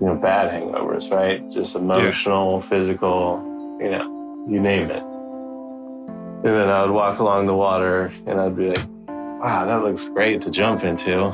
you 0.00 0.06
know 0.06 0.14
bad 0.14 0.50
hangovers, 0.52 1.10
right? 1.10 1.48
Just 1.50 1.74
emotional, 1.76 2.60
physical, 2.60 3.42
you 3.80 3.90
know, 3.90 4.46
you 4.48 4.60
name 4.60 4.90
it. 4.90 5.02
And 5.02 6.54
then 6.54 6.68
I 6.68 6.82
would 6.82 6.90
walk 6.92 7.18
along 7.18 7.46
the 7.46 7.54
water, 7.54 8.12
and 8.26 8.40
I'd 8.40 8.54
be 8.56 8.68
like, 8.68 8.86
"Wow, 9.08 9.64
that 9.66 9.82
looks 9.82 10.08
great 10.10 10.42
to 10.42 10.50
jump 10.50 10.84
into." 10.84 11.32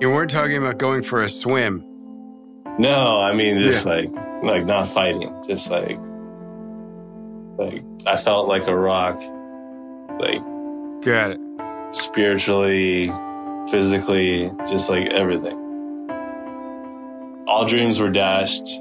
You 0.00 0.10
weren't 0.10 0.30
talking 0.30 0.56
about 0.56 0.78
going 0.78 1.02
for 1.02 1.22
a 1.22 1.28
swim. 1.28 1.84
No, 2.78 3.20
I 3.20 3.32
mean 3.34 3.62
just 3.62 3.86
Yeah. 3.86 3.92
like 3.92 4.10
like 4.42 4.66
not 4.66 4.88
fighting, 4.88 5.32
just 5.48 5.70
like 5.70 5.98
like 7.56 7.82
I 8.06 8.16
felt 8.16 8.48
like 8.48 8.66
a 8.66 8.76
rock, 8.76 9.16
like 10.20 10.42
Got 11.02 11.30
it. 11.32 11.40
spiritually, 11.92 13.12
physically, 13.70 14.50
just 14.68 14.90
like 14.90 15.06
everything. 15.08 15.56
All 17.54 17.68
dreams 17.68 18.00
were 18.00 18.10
dashed, 18.10 18.80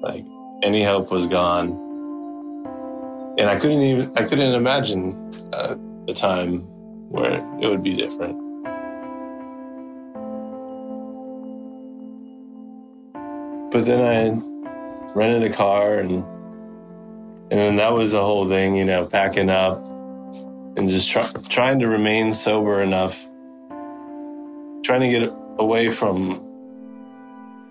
like 0.00 0.24
any 0.64 0.82
hope 0.82 1.12
was 1.12 1.28
gone, 1.28 1.68
and 3.38 3.48
I 3.48 3.56
couldn't 3.56 3.82
even 3.82 4.10
I 4.16 4.24
couldn't 4.24 4.52
imagine 4.52 5.30
uh, 5.52 5.76
a 6.08 6.12
time 6.12 6.62
where 7.08 7.34
it 7.60 7.68
would 7.68 7.84
be 7.84 7.94
different. 7.94 8.36
But 13.70 13.84
then 13.84 14.02
I 14.02 15.12
rented 15.14 15.48
a 15.48 15.54
car 15.54 16.00
and 16.00 16.24
and 17.52 17.60
then 17.60 17.76
that 17.76 17.92
was 17.92 18.10
the 18.10 18.24
whole 18.24 18.48
thing, 18.48 18.74
you 18.74 18.86
know, 18.86 19.06
packing 19.06 19.50
up 19.50 19.86
and 20.76 20.88
just 20.88 21.12
try, 21.12 21.22
trying 21.48 21.78
to 21.78 21.86
remain 21.86 22.34
sober 22.34 22.82
enough, 22.82 23.24
trying 24.82 25.02
to 25.02 25.10
get 25.10 25.32
away 25.60 25.92
from 25.92 26.49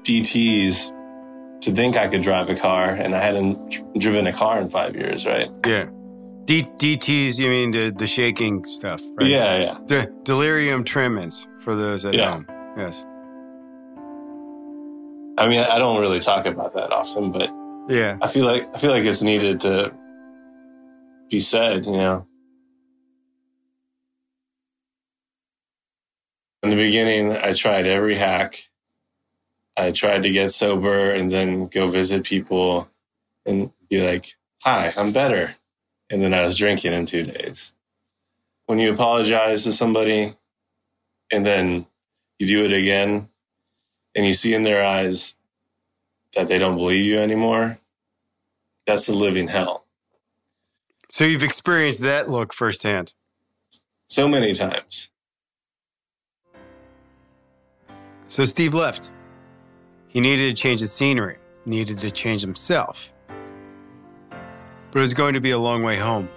DTs 0.04 0.92
to 1.62 1.72
think 1.76 1.98
I 1.98 2.08
could 2.08 2.22
drive 2.22 2.50
a 2.50 2.56
car, 2.56 2.90
and 2.90 3.14
I 3.16 3.20
hadn't 3.20 4.00
driven 4.00 4.28
a 4.28 4.34
car 4.34 4.60
in 4.62 4.70
five 4.70 4.96
years, 4.96 5.26
right? 5.26 5.50
Yeah. 5.66 5.90
D- 6.46 6.64
DTs, 6.64 7.38
you 7.38 7.50
mean 7.50 7.72
the, 7.72 7.92
the 7.92 8.08
shaking 8.08 8.64
stuff, 8.66 9.02
right? 9.20 9.28
Yeah, 9.30 9.58
yeah. 9.58 9.78
De- 9.86 10.12
delirium 10.24 10.84
tremens 10.84 11.48
for 11.64 11.76
those 11.76 12.06
at 12.06 12.14
Yeah. 12.16 12.32
home. 12.32 12.48
Yes. 12.78 13.06
I 15.38 15.48
mean, 15.48 15.60
I 15.60 15.78
don't 15.78 16.02
really 16.02 16.20
talk 16.20 16.46
about 16.46 16.74
that 16.74 16.92
often, 16.92 17.32
but 17.32 17.50
Yeah. 17.90 18.18
I 18.22 18.28
feel 18.28 18.46
like 18.46 18.68
I 18.74 18.78
feel 18.78 18.92
like 18.92 19.04
it's 19.04 19.22
needed 19.22 19.62
to 19.62 19.94
be 21.30 21.40
said, 21.40 21.86
you 21.86 21.92
know. 21.94 22.26
In 26.64 26.72
the 26.72 26.76
beginning, 26.76 27.32
I 27.34 27.54
tried 27.54 27.86
every 27.86 28.16
hack. 28.16 28.69
I 29.80 29.92
tried 29.92 30.24
to 30.24 30.30
get 30.30 30.52
sober 30.52 31.12
and 31.12 31.32
then 31.32 31.68
go 31.68 31.90
visit 31.90 32.24
people 32.26 32.90
and 33.46 33.72
be 33.90 34.02
like, 34.06 34.36
"Hi, 34.64 34.94
I'm 34.98 35.14
better." 35.14 35.56
And 36.10 36.22
then 36.22 36.34
I 36.34 36.44
was 36.44 36.58
drinking 36.58 36.92
in 36.92 37.06
2 37.06 37.24
days. 37.24 37.74
When 38.66 38.78
you 38.78 38.92
apologize 38.92 39.64
to 39.64 39.72
somebody 39.72 40.36
and 41.32 41.46
then 41.46 41.88
you 42.40 42.48
do 42.48 42.66
it 42.66 42.74
again 42.74 43.30
and 44.16 44.26
you 44.26 44.34
see 44.34 44.54
in 44.54 44.64
their 44.64 44.84
eyes 44.84 45.38
that 46.34 46.50
they 46.50 46.58
don't 46.58 46.76
believe 46.76 47.06
you 47.06 47.20
anymore, 47.20 47.80
that's 48.86 49.08
a 49.08 49.14
living 49.14 49.48
hell. 49.48 49.86
So 51.10 51.24
you've 51.24 51.44
experienced 51.44 52.02
that 52.02 52.30
look 52.30 52.54
firsthand. 52.54 53.14
So 54.08 54.28
many 54.28 54.54
times. 54.54 55.10
So 58.28 58.46
Steve 58.46 58.74
left. 58.74 59.14
He 60.10 60.22
needed 60.22 60.56
to 60.56 60.60
change 60.60 60.82
the 60.82 60.88
scenery, 60.88 61.38
needed 61.66 62.00
to 62.00 62.10
change 62.10 62.42
himself. 62.42 63.14
But 64.92 64.98
it 64.98 65.02
was 65.02 65.14
going 65.14 65.36
to 65.36 65.40
be 65.40 65.52
a 65.52 65.58
long 65.60 65.84
way 65.84 65.98
home. 65.98 66.28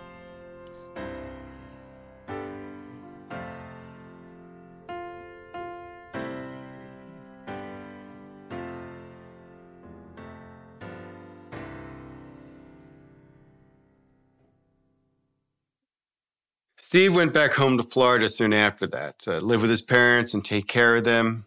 Steve 16.76 17.14
went 17.14 17.32
back 17.32 17.54
home 17.54 17.78
to 17.78 17.82
Florida 17.82 18.28
soon 18.28 18.52
after 18.52 18.86
that 18.88 19.18
to 19.20 19.40
live 19.40 19.62
with 19.62 19.70
his 19.70 19.80
parents 19.80 20.34
and 20.34 20.44
take 20.44 20.68
care 20.68 20.96
of 20.96 21.04
them. 21.04 21.46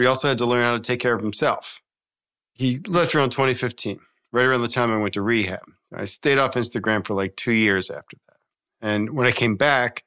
But 0.00 0.04
he 0.04 0.08
also 0.08 0.28
had 0.28 0.38
to 0.38 0.46
learn 0.46 0.62
how 0.62 0.72
to 0.72 0.80
take 0.80 0.98
care 0.98 1.14
of 1.14 1.20
himself. 1.20 1.82
He 2.54 2.78
left 2.88 3.14
around 3.14 3.32
2015, 3.32 4.00
right 4.32 4.46
around 4.46 4.62
the 4.62 4.68
time 4.68 4.90
I 4.90 4.96
went 4.96 5.12
to 5.12 5.20
rehab. 5.20 5.60
I 5.94 6.06
stayed 6.06 6.38
off 6.38 6.54
Instagram 6.54 7.06
for 7.06 7.12
like 7.12 7.36
two 7.36 7.52
years 7.52 7.90
after 7.90 8.16
that. 8.26 8.38
And 8.80 9.10
when 9.10 9.26
I 9.26 9.30
came 9.30 9.56
back, 9.56 10.04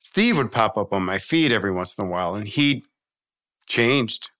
Steve 0.00 0.36
would 0.36 0.50
pop 0.50 0.76
up 0.76 0.92
on 0.92 1.04
my 1.04 1.20
feed 1.20 1.52
every 1.52 1.70
once 1.70 1.96
in 1.96 2.04
a 2.04 2.08
while 2.08 2.34
and 2.34 2.48
he 2.48 2.84
changed. 3.66 4.32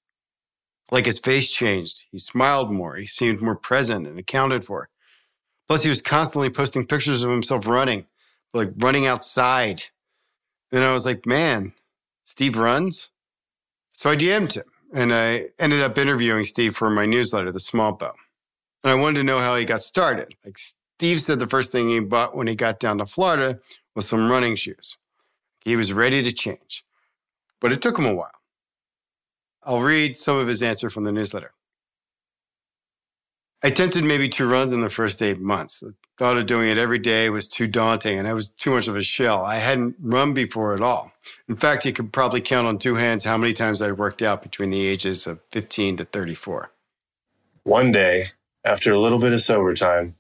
Like 0.90 1.06
his 1.06 1.20
face 1.20 1.48
changed. 1.52 2.08
He 2.10 2.18
smiled 2.18 2.72
more. 2.72 2.96
He 2.96 3.06
seemed 3.06 3.40
more 3.40 3.54
present 3.54 4.08
and 4.08 4.18
accounted 4.18 4.64
for. 4.64 4.88
Plus, 5.68 5.84
he 5.84 5.88
was 5.88 6.02
constantly 6.02 6.50
posting 6.50 6.84
pictures 6.84 7.22
of 7.22 7.30
himself 7.30 7.68
running, 7.68 8.06
like 8.52 8.72
running 8.78 9.06
outside. 9.06 9.84
Then 10.72 10.82
I 10.82 10.92
was 10.92 11.06
like, 11.06 11.26
man, 11.26 11.74
Steve 12.24 12.58
runs? 12.58 13.12
So 13.92 14.10
I 14.10 14.16
DM'd 14.16 14.54
him 14.54 14.64
and 14.92 15.12
I 15.12 15.44
ended 15.58 15.80
up 15.80 15.98
interviewing 15.98 16.44
Steve 16.44 16.76
for 16.76 16.90
my 16.90 17.06
newsletter, 17.06 17.52
The 17.52 17.60
Small 17.60 17.92
Bow. 17.92 18.14
And 18.82 18.90
I 18.90 18.94
wanted 18.94 19.18
to 19.18 19.24
know 19.24 19.38
how 19.38 19.56
he 19.56 19.64
got 19.64 19.82
started. 19.82 20.34
Like 20.44 20.58
Steve 20.58 21.22
said, 21.22 21.38
the 21.38 21.46
first 21.46 21.72
thing 21.72 21.88
he 21.88 22.00
bought 22.00 22.36
when 22.36 22.46
he 22.46 22.54
got 22.54 22.80
down 22.80 22.98
to 22.98 23.06
Florida 23.06 23.60
was 23.94 24.08
some 24.08 24.30
running 24.30 24.56
shoes. 24.56 24.98
He 25.64 25.76
was 25.76 25.92
ready 25.92 26.22
to 26.22 26.32
change, 26.32 26.84
but 27.60 27.72
it 27.72 27.82
took 27.82 27.98
him 27.98 28.06
a 28.06 28.14
while. 28.14 28.30
I'll 29.62 29.82
read 29.82 30.16
some 30.16 30.38
of 30.38 30.48
his 30.48 30.62
answer 30.62 30.88
from 30.88 31.04
the 31.04 31.12
newsletter. 31.12 31.52
I 33.62 33.68
attempted 33.68 34.04
maybe 34.04 34.28
two 34.28 34.48
runs 34.48 34.72
in 34.72 34.80
the 34.80 34.88
first 34.88 35.20
eight 35.20 35.38
months. 35.38 35.80
The 35.80 35.94
thought 36.16 36.38
of 36.38 36.46
doing 36.46 36.68
it 36.68 36.78
every 36.78 36.98
day 36.98 37.28
was 37.28 37.46
too 37.46 37.66
daunting 37.66 38.18
and 38.18 38.26
I 38.26 38.32
was 38.32 38.48
too 38.48 38.70
much 38.70 38.88
of 38.88 38.96
a 38.96 39.02
shell. 39.02 39.44
I 39.44 39.56
hadn't 39.56 39.96
run 40.00 40.32
before 40.32 40.72
at 40.74 40.80
all. 40.80 41.12
In 41.46 41.56
fact, 41.56 41.84
you 41.84 41.92
could 41.92 42.10
probably 42.10 42.40
count 42.40 42.66
on 42.66 42.78
two 42.78 42.94
hands 42.94 43.24
how 43.24 43.36
many 43.36 43.52
times 43.52 43.82
I'd 43.82 43.98
worked 43.98 44.22
out 44.22 44.42
between 44.42 44.70
the 44.70 44.86
ages 44.86 45.26
of 45.26 45.42
15 45.50 45.98
to 45.98 46.04
34. 46.06 46.72
One 47.64 47.92
day, 47.92 48.26
after 48.64 48.92
a 48.94 48.98
little 48.98 49.18
bit 49.18 49.32
of 49.34 49.42
sober 49.42 49.74
time, 49.74 50.14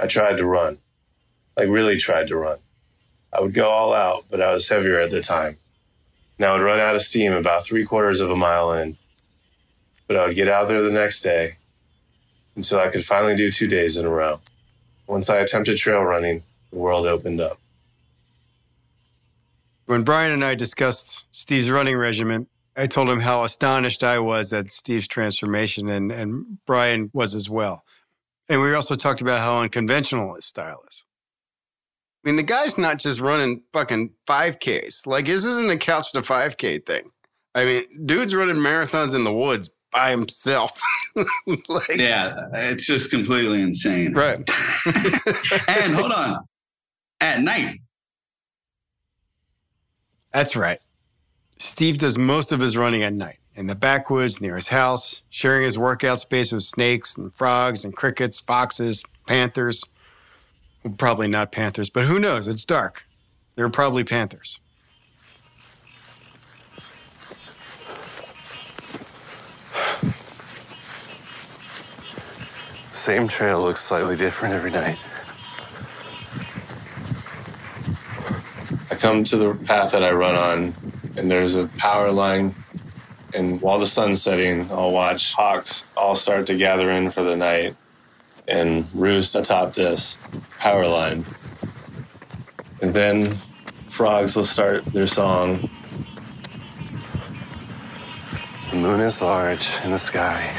I 0.00 0.06
tried 0.06 0.38
to 0.38 0.46
run. 0.46 0.78
Like, 1.58 1.68
really 1.68 1.98
tried 1.98 2.28
to 2.28 2.36
run. 2.36 2.56
I 3.36 3.42
would 3.42 3.52
go 3.52 3.68
all 3.68 3.92
out, 3.92 4.22
but 4.30 4.40
I 4.40 4.54
was 4.54 4.68
heavier 4.68 4.98
at 4.98 5.10
the 5.10 5.20
time. 5.20 5.56
And 6.38 6.46
I 6.46 6.52
would 6.54 6.64
run 6.64 6.80
out 6.80 6.94
of 6.94 7.02
steam 7.02 7.34
about 7.34 7.66
three 7.66 7.84
quarters 7.84 8.20
of 8.20 8.30
a 8.30 8.36
mile 8.36 8.72
in. 8.72 8.96
But 10.08 10.16
I 10.16 10.26
would 10.26 10.36
get 10.36 10.48
out 10.48 10.68
there 10.68 10.82
the 10.82 10.90
next 10.90 11.20
day 11.22 11.56
until 12.56 12.78
I 12.78 12.88
could 12.88 13.04
finally 13.04 13.36
do 13.36 13.50
two 13.50 13.66
days 13.66 13.96
in 13.96 14.06
a 14.06 14.10
row. 14.10 14.40
Once 15.06 15.28
I 15.28 15.38
attempted 15.38 15.76
trail 15.78 16.02
running, 16.02 16.42
the 16.70 16.78
world 16.78 17.06
opened 17.06 17.40
up. 17.40 17.56
When 19.86 20.04
Brian 20.04 20.30
and 20.30 20.44
I 20.44 20.54
discussed 20.54 21.26
Steve's 21.34 21.70
running 21.70 21.96
regimen, 21.96 22.46
I 22.76 22.86
told 22.86 23.08
him 23.08 23.20
how 23.20 23.42
astonished 23.42 24.04
I 24.04 24.20
was 24.20 24.52
at 24.52 24.70
Steve's 24.70 25.08
transformation, 25.08 25.88
and, 25.88 26.12
and 26.12 26.58
Brian 26.64 27.10
was 27.12 27.34
as 27.34 27.50
well. 27.50 27.82
And 28.48 28.60
we 28.60 28.72
also 28.72 28.94
talked 28.94 29.20
about 29.20 29.40
how 29.40 29.60
unconventional 29.60 30.34
his 30.34 30.44
style 30.44 30.82
is. 30.88 31.04
I 32.24 32.28
mean, 32.28 32.36
the 32.36 32.42
guy's 32.42 32.78
not 32.78 32.98
just 32.98 33.20
running 33.20 33.62
fucking 33.72 34.14
5Ks. 34.28 35.06
Like, 35.06 35.26
this 35.26 35.44
isn't 35.44 35.70
a 35.70 35.76
couch 35.76 36.12
to 36.12 36.20
5K 36.20 36.84
thing. 36.84 37.10
I 37.54 37.64
mean, 37.64 38.06
dude's 38.06 38.34
running 38.34 38.56
marathons 38.56 39.14
in 39.14 39.24
the 39.24 39.32
woods 39.32 39.70
by 39.92 40.10
himself. 40.10 40.80
like, 41.46 41.96
Yeah, 41.96 42.48
it's 42.52 42.86
just 42.86 43.10
completely 43.10 43.62
insane. 43.62 44.12
Right. 44.12 44.38
and 45.68 45.94
hold 45.94 46.12
on, 46.12 46.38
at 47.20 47.40
night. 47.40 47.80
That's 50.32 50.54
right. 50.54 50.78
Steve 51.58 51.98
does 51.98 52.16
most 52.16 52.52
of 52.52 52.60
his 52.60 52.76
running 52.76 53.02
at 53.02 53.12
night 53.12 53.36
in 53.56 53.66
the 53.66 53.74
backwoods 53.74 54.40
near 54.40 54.56
his 54.56 54.68
house, 54.68 55.22
sharing 55.30 55.64
his 55.64 55.76
workout 55.76 56.20
space 56.20 56.52
with 56.52 56.62
snakes 56.62 57.18
and 57.18 57.32
frogs 57.32 57.84
and 57.84 57.94
crickets, 57.94 58.40
foxes, 58.40 59.04
panthers. 59.26 59.84
Well, 60.84 60.94
probably 60.96 61.28
not 61.28 61.52
panthers, 61.52 61.90
but 61.90 62.06
who 62.06 62.18
knows? 62.18 62.48
It's 62.48 62.64
dark. 62.64 63.04
There 63.56 63.66
are 63.66 63.70
probably 63.70 64.04
panthers. 64.04 64.60
Same 72.92 73.28
trail 73.28 73.62
looks 73.62 73.80
slightly 73.80 74.16
different 74.16 74.54
every 74.54 74.70
night. 74.70 74.98
I 78.90 78.94
come 78.94 79.24
to 79.24 79.36
the 79.36 79.54
path 79.64 79.92
that 79.92 80.04
I 80.04 80.12
run 80.12 80.34
on, 80.34 80.74
and 81.16 81.30
there's 81.30 81.54
a 81.54 81.66
power 81.78 82.12
line. 82.12 82.54
And 83.34 83.62
while 83.62 83.78
the 83.78 83.86
sun's 83.86 84.20
setting, 84.20 84.70
I'll 84.70 84.92
watch 84.92 85.32
hawks 85.34 85.84
all 85.96 86.14
start 86.14 86.46
to 86.48 86.56
gather 86.56 86.90
in 86.90 87.10
for 87.10 87.22
the 87.22 87.36
night 87.36 87.74
and 88.48 88.84
roost 88.94 89.36
atop 89.36 89.74
this 89.74 90.18
power 90.58 90.86
line. 90.86 91.24
And 92.82 92.92
then 92.92 93.34
frogs 93.88 94.36
will 94.36 94.44
start 94.44 94.84
their 94.86 95.06
song. 95.06 95.70
The 98.70 98.76
moon 98.90 99.00
is 99.02 99.22
large 99.22 99.68
in 99.84 99.92
the 99.92 99.98
sky, 100.00 100.52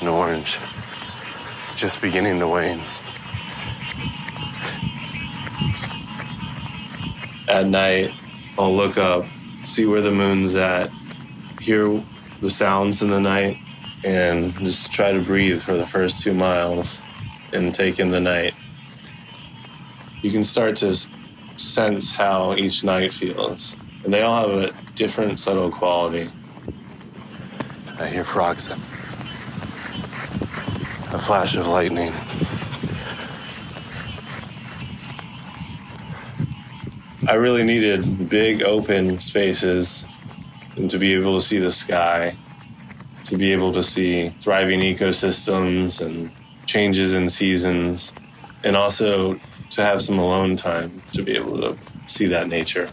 and 0.00 0.08
orange, 0.08 0.58
just 1.76 2.00
beginning 2.02 2.40
to 2.40 2.48
wane. 2.48 2.80
At 7.46 7.66
night, 7.66 8.12
I'll 8.58 8.74
look 8.74 8.98
up, 8.98 9.26
see 9.62 9.86
where 9.86 10.00
the 10.00 10.10
moon's 10.10 10.56
at, 10.56 10.90
hear 11.60 12.02
the 12.40 12.50
sounds 12.50 13.00
in 13.00 13.10
the 13.10 13.20
night, 13.20 13.58
and 14.02 14.52
just 14.54 14.92
try 14.92 15.12
to 15.12 15.22
breathe 15.22 15.62
for 15.62 15.74
the 15.74 15.86
first 15.86 16.24
two 16.24 16.34
miles 16.34 17.00
and 17.52 17.72
take 17.72 18.00
in 18.00 18.10
the 18.10 18.20
night. 18.20 18.54
You 20.22 20.32
can 20.32 20.42
start 20.42 20.74
to 20.78 20.96
sense 21.58 22.12
how 22.12 22.56
each 22.56 22.82
night 22.82 23.12
feels, 23.12 23.76
and 24.02 24.12
they 24.12 24.22
all 24.22 24.48
have 24.48 24.58
a 24.58 24.94
different 24.94 25.38
subtle 25.38 25.70
quality. 25.70 26.28
I 28.00 28.06
hear 28.06 28.24
frogs. 28.24 28.70
A 28.70 28.76
flash 31.18 31.54
of 31.54 31.68
lightning. 31.68 32.10
I 37.28 37.34
really 37.34 37.62
needed 37.62 38.30
big 38.30 38.62
open 38.62 39.18
spaces 39.18 40.06
and 40.76 40.90
to 40.90 40.98
be 40.98 41.12
able 41.12 41.38
to 41.38 41.46
see 41.46 41.58
the 41.58 41.70
sky, 41.70 42.36
to 43.24 43.36
be 43.36 43.52
able 43.52 43.74
to 43.74 43.82
see 43.82 44.30
thriving 44.40 44.80
ecosystems 44.80 46.00
and 46.00 46.30
changes 46.64 47.12
in 47.12 47.28
seasons, 47.28 48.14
and 48.64 48.76
also 48.76 49.34
to 49.68 49.82
have 49.82 50.00
some 50.00 50.18
alone 50.18 50.56
time 50.56 51.02
to 51.12 51.22
be 51.22 51.36
able 51.36 51.60
to 51.60 51.76
see 52.06 52.28
that 52.28 52.48
nature. 52.48 52.88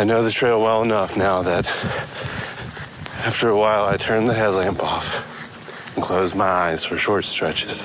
I 0.00 0.04
know 0.04 0.22
the 0.22 0.30
trail 0.30 0.62
well 0.62 0.82
enough 0.82 1.18
now 1.18 1.42
that 1.42 1.66
after 3.26 3.50
a 3.50 3.58
while 3.58 3.84
I 3.84 3.98
turn 3.98 4.24
the 4.24 4.32
headlamp 4.32 4.82
off 4.82 5.94
and 5.94 6.02
close 6.02 6.34
my 6.34 6.46
eyes 6.46 6.82
for 6.82 6.96
short 6.96 7.26
stretches. 7.26 7.84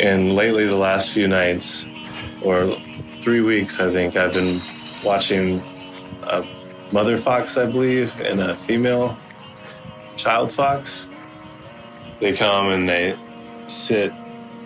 And 0.00 0.34
lately, 0.34 0.66
the 0.66 0.76
last 0.76 1.10
few 1.10 1.28
nights, 1.28 1.84
or 2.40 2.74
three 3.20 3.42
weeks, 3.42 3.80
I 3.80 3.92
think, 3.92 4.16
I've 4.16 4.32
been 4.32 4.60
watching 5.04 5.62
a 6.22 6.42
mother 6.90 7.18
fox, 7.18 7.58
I 7.58 7.66
believe, 7.66 8.18
and 8.22 8.40
a 8.40 8.54
female 8.54 9.18
child 10.16 10.52
fox. 10.52 11.09
They 12.20 12.34
come 12.34 12.68
and 12.68 12.88
they 12.88 13.16
sit 13.66 14.12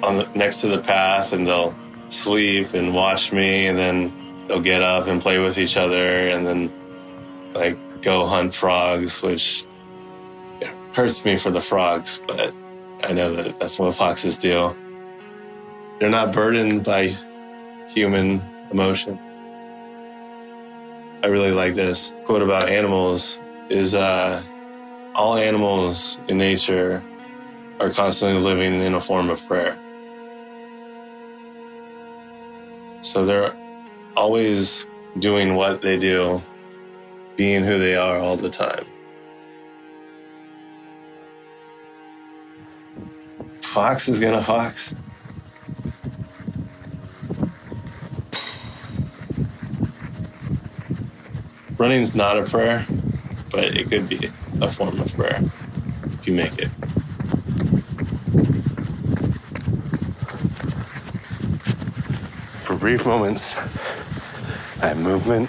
on 0.03 0.19
the, 0.19 0.29
next 0.35 0.61
to 0.62 0.69
the 0.69 0.81
path 0.81 1.33
and 1.33 1.47
they'll 1.47 1.75
sleep 2.09 2.75
and 2.75 2.95
watch 2.95 3.33
me, 3.33 3.67
and 3.67 3.79
then 3.79 4.12
they'll 4.47 4.61
get 4.61 4.83
up 4.83 5.07
and 5.07 5.21
play 5.21 5.38
with 5.38 5.59
each 5.59 5.77
other, 5.77 6.29
and 6.29 6.47
then 6.47 6.71
like 7.55 8.03
go 8.03 8.27
hunt 8.27 8.55
frogs, 8.55 9.23
which 9.23 9.64
yeah, 10.61 10.73
hurts 10.93 11.25
me 11.25 11.37
for 11.37 11.51
the 11.51 11.61
frogs, 11.61 12.23
but 12.27 12.53
I 13.03 13.12
know 13.12 13.35
that 13.35 13.59
that's 13.59 13.79
what 13.79 13.95
foxes 13.95 14.38
do. 14.38 14.75
They're 15.99 16.11
not 16.11 16.33
burdened 16.33 16.85
by 16.85 17.14
human 17.88 18.43
emotion. 18.71 19.19
I 21.23 21.29
really 21.29 21.53
like 21.53 21.75
this 21.75 22.12
quote 22.25 22.43
about 22.43 22.69
animals 22.69 23.40
is 23.71 23.95
uh, 23.95 24.43
all 25.14 25.37
animals 25.37 26.19
in 26.29 26.37
nature 26.37 27.03
are 27.80 27.90
constantly 27.90 28.40
living 28.40 28.80
in 28.82 28.94
a 28.94 29.00
form 29.00 29.30
of 29.30 29.44
prayer. 29.46 29.78
So 33.02 33.24
they're 33.24 33.54
always 34.16 34.87
doing 35.18 35.54
what 35.54 35.82
they 35.82 35.98
do, 35.98 36.42
being 37.37 37.64
who 37.64 37.78
they 37.78 37.96
are 37.96 38.18
all 38.18 38.37
the 38.37 38.50
time. 38.50 38.87
Fox 43.60 44.08
is 44.08 44.20
gonna 44.20 44.42
fox. 44.42 44.94
Running's 51.76 52.16
not 52.16 52.38
a 52.38 52.44
prayer, 52.44 52.87
but 53.50 53.64
it 53.64 53.90
could 53.90 54.08
be 54.08 54.30
a 54.62 54.70
form 54.70 55.00
of 55.00 55.12
prayer 55.14 55.40
if 56.04 56.26
you 56.26 56.34
make 56.34 56.58
it. 56.58 56.70
Brief 62.85 63.07
moments, 63.07 63.57
I 64.83 64.88
have 64.88 64.99
movement 64.99 65.49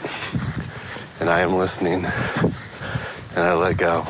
and 1.19 1.29
I 1.29 1.41
am 1.41 1.53
listening. 1.53 2.05
and 2.05 3.43
I 3.43 3.53
let 3.55 3.77
go, 3.77 4.05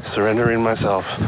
surrendering 0.00 0.62
myself. 0.62 1.18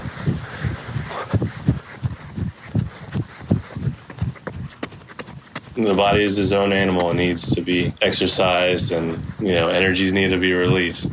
The 5.74 5.94
body 5.94 6.24
is 6.24 6.38
its 6.38 6.52
own 6.52 6.72
animal. 6.72 7.10
It 7.10 7.16
needs 7.16 7.54
to 7.54 7.60
be 7.60 7.92
exercised 8.00 8.92
and, 8.92 9.22
you 9.38 9.52
know, 9.52 9.68
energies 9.68 10.14
need 10.14 10.28
to 10.28 10.38
be 10.38 10.54
released. 10.54 11.12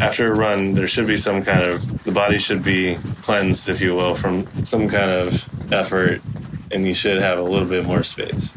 After 0.00 0.32
a 0.32 0.34
run, 0.34 0.74
there 0.74 0.88
should 0.88 1.06
be 1.06 1.16
some 1.16 1.44
kind 1.44 1.62
of, 1.62 2.02
the 2.02 2.10
body 2.10 2.40
should 2.40 2.64
be 2.64 2.96
cleansed, 3.22 3.68
if 3.68 3.80
you 3.80 3.94
will, 3.94 4.16
from 4.16 4.48
some 4.64 4.88
kind 4.88 5.12
of 5.12 5.72
effort, 5.72 6.20
and 6.72 6.86
you 6.86 6.94
should 6.94 7.20
have 7.20 7.38
a 7.38 7.42
little 7.42 7.68
bit 7.68 7.84
more 7.84 8.02
space. 8.02 8.54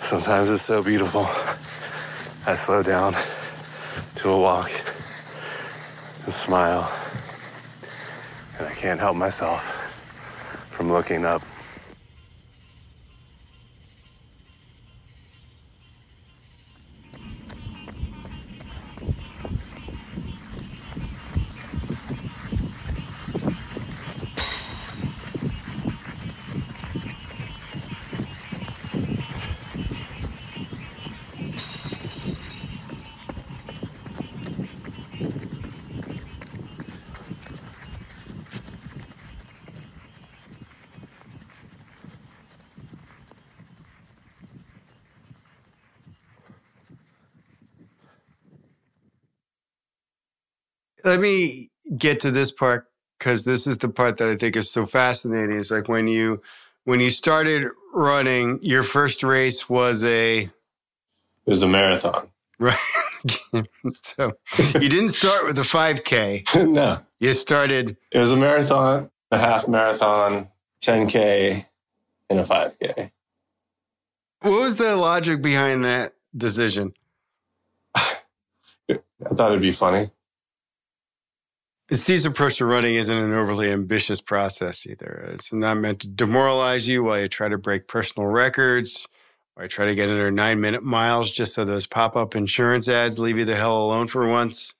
Sometimes 0.00 0.50
it's 0.50 0.62
so 0.62 0.82
beautiful. 0.82 1.22
I 2.50 2.54
slow 2.54 2.82
down 2.82 3.14
to 4.16 4.30
a 4.30 4.40
walk 4.40 4.70
and 6.24 6.32
smile, 6.32 6.90
and 8.58 8.68
I 8.68 8.72
can't 8.72 9.00
help 9.00 9.16
myself 9.16 9.82
from 10.70 10.92
looking 10.92 11.24
up. 11.24 11.42
Get 52.06 52.20
to 52.20 52.30
this 52.30 52.52
part 52.52 52.86
because 53.18 53.44
this 53.44 53.66
is 53.66 53.78
the 53.78 53.88
part 53.88 54.18
that 54.18 54.28
I 54.28 54.36
think 54.36 54.54
is 54.54 54.70
so 54.70 54.86
fascinating. 54.86 55.58
It's 55.58 55.72
like 55.72 55.88
when 55.88 56.06
you 56.06 56.40
when 56.84 57.00
you 57.00 57.10
started 57.10 57.68
running, 57.92 58.60
your 58.62 58.84
first 58.84 59.24
race 59.24 59.68
was 59.68 60.04
a 60.04 60.42
It 60.42 60.50
was 61.46 61.64
a 61.64 61.68
marathon. 61.68 62.28
right. 62.60 62.78
so 64.02 64.34
you 64.80 64.88
didn't 64.88 65.08
start 65.08 65.46
with 65.46 65.58
a 65.58 65.62
5K. 65.62 66.68
no, 66.72 67.00
You 67.18 67.32
started 67.34 67.96
it 68.12 68.18
was 68.20 68.30
a 68.30 68.36
marathon, 68.36 69.10
a 69.32 69.38
half 69.38 69.66
marathon, 69.66 70.48
10K, 70.82 71.66
and 72.30 72.38
a 72.38 72.44
5K. 72.44 73.10
what 74.42 74.60
was 74.60 74.76
the 74.76 74.94
logic 74.94 75.42
behind 75.42 75.84
that 75.84 76.14
decision? 76.36 76.92
I 77.96 78.20
thought 79.34 79.50
it'd 79.50 79.60
be 79.62 79.72
funny. 79.72 80.10
Steve's 81.92 82.24
approach 82.24 82.56
to 82.56 82.66
running 82.66 82.96
isn't 82.96 83.16
an 83.16 83.32
overly 83.32 83.70
ambitious 83.70 84.20
process 84.20 84.86
either. 84.86 85.30
It's 85.32 85.52
not 85.52 85.76
meant 85.76 86.00
to 86.00 86.08
demoralize 86.08 86.88
you 86.88 87.04
while 87.04 87.20
you 87.20 87.28
try 87.28 87.48
to 87.48 87.58
break 87.58 87.86
personal 87.86 88.28
records 88.28 89.06
or 89.54 89.62
you 89.62 89.68
try 89.68 89.86
to 89.86 89.94
get 89.94 90.08
under 90.08 90.30
nine 90.32 90.60
minute 90.60 90.82
miles 90.82 91.30
just 91.30 91.54
so 91.54 91.64
those 91.64 91.86
pop 91.86 92.16
up 92.16 92.34
insurance 92.34 92.88
ads 92.88 93.20
leave 93.20 93.38
you 93.38 93.44
the 93.44 93.54
hell 93.54 93.80
alone 93.80 94.08
for 94.08 94.26
once. 94.26 94.74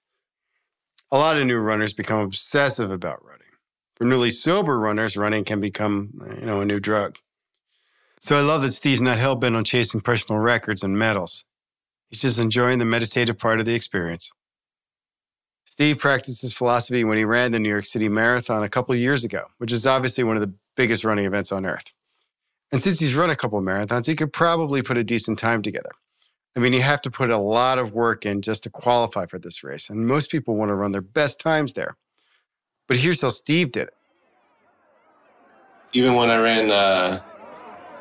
A 1.13 1.17
lot 1.17 1.39
of 1.39 1.47
new 1.47 1.59
runners 1.59 1.93
become 1.93 2.19
obsessive 2.19 2.91
about 2.91 3.25
running. 3.25 3.47
For 3.95 4.05
newly 4.05 4.31
sober 4.31 4.77
runners, 4.77 5.17
running 5.17 5.45
can 5.45 5.61
become, 5.61 6.11
you 6.41 6.45
know, 6.45 6.61
a 6.61 6.65
new 6.65 6.81
drug. 6.81 7.19
So 8.19 8.37
I 8.37 8.41
love 8.41 8.63
that 8.63 8.73
Steve's 8.73 9.01
not 9.01 9.19
hell 9.19 9.37
bent 9.37 9.55
on 9.55 9.63
chasing 9.63 10.01
personal 10.01 10.41
records 10.41 10.83
and 10.83 10.99
medals. 10.99 11.45
He's 12.11 12.23
just 12.23 12.41
enjoying 12.41 12.81
the 12.81 12.85
meditative 12.85 13.39
part 13.39 13.61
of 13.61 13.65
the 13.65 13.75
experience. 13.75 14.33
Steve 15.67 15.99
practiced 15.99 16.41
his 16.41 16.55
philosophy 16.55 17.05
when 17.05 17.19
he 17.19 17.25
ran 17.25 17.53
the 17.53 17.59
New 17.59 17.69
York 17.69 17.85
City 17.85 18.09
Marathon 18.09 18.63
a 18.63 18.69
couple 18.69 18.95
years 18.95 19.25
ago, 19.25 19.45
which 19.59 19.73
is 19.73 19.87
obviously 19.87 20.25
one 20.25 20.37
of 20.37 20.41
the 20.41 20.53
biggest 20.75 21.05
running 21.05 21.27
events 21.27 21.53
on 21.53 21.67
earth. 21.67 21.93
And 22.73 22.83
since 22.83 22.99
he's 22.99 23.15
run 23.15 23.31
a 23.31 23.37
couple 23.37 23.61
marathons, 23.61 24.07
he 24.07 24.17
could 24.17 24.33
probably 24.33 24.83
put 24.83 24.97
a 24.97 25.05
decent 25.05 25.39
time 25.39 25.63
together. 25.63 25.91
I 26.57 26.61
mean, 26.61 26.73
you 26.73 26.81
have 26.81 27.03
to 27.03 27.11
put 27.11 27.29
a 27.31 27.37
lot 27.37 27.79
of 27.79 27.93
work 27.93 28.25
in 28.25 28.41
just 28.41 28.65
to 28.65 28.71
qualify 28.71 29.27
for 29.27 29.39
this 29.39 29.63
race, 29.63 29.91
and 29.91 30.07
most 30.07 30.31
people 30.31 30.57
want 30.57 30.71
to 30.71 30.75
run 30.75 30.93
their 30.93 31.03
best 31.03 31.39
times 31.39 31.75
there. 31.75 31.97
But 32.89 32.97
here's 32.97 33.21
how 33.21 33.29
Steve 33.29 33.73
did 33.73 33.89
it. 33.89 33.95
Even 35.93 36.15
when 36.15 36.31
I 36.31 36.43
ran 36.43 36.71
uh, 36.71 37.21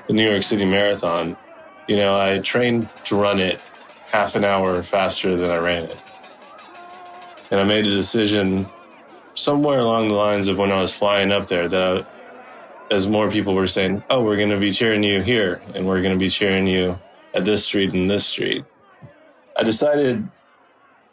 the 0.07 0.13
New 0.13 0.29
York 0.29 0.43
City 0.43 0.65
Marathon, 0.65 1.35
you 1.87 1.97
know, 1.97 2.17
I 2.17 2.39
trained 2.39 2.89
to 3.05 3.15
run 3.19 3.39
it 3.39 3.59
half 4.11 4.35
an 4.35 4.45
hour 4.45 4.81
faster 4.83 5.35
than 5.35 5.51
I 5.51 5.57
ran 5.57 5.83
it. 5.83 5.97
And 7.51 7.59
I 7.59 7.63
made 7.63 7.85
a 7.85 7.89
decision 7.89 8.67
somewhere 9.35 9.79
along 9.79 10.07
the 10.09 10.15
lines 10.15 10.47
of 10.47 10.57
when 10.57 10.71
I 10.71 10.81
was 10.81 10.93
flying 10.95 11.31
up 11.31 11.47
there 11.47 11.67
that 11.67 11.97
I, 11.97 12.93
as 12.93 13.07
more 13.07 13.29
people 13.31 13.53
were 13.55 13.67
saying, 13.67 14.03
oh, 14.09 14.23
we're 14.23 14.37
going 14.37 14.49
to 14.49 14.59
be 14.59 14.71
cheering 14.71 15.03
you 15.03 15.21
here 15.21 15.61
and 15.73 15.87
we're 15.87 16.01
going 16.01 16.13
to 16.13 16.19
be 16.19 16.29
cheering 16.29 16.67
you 16.67 16.99
at 17.33 17.45
this 17.45 17.65
street 17.65 17.93
and 17.93 18.09
this 18.09 18.25
street. 18.25 18.63
I 19.57 19.63
decided 19.63 20.27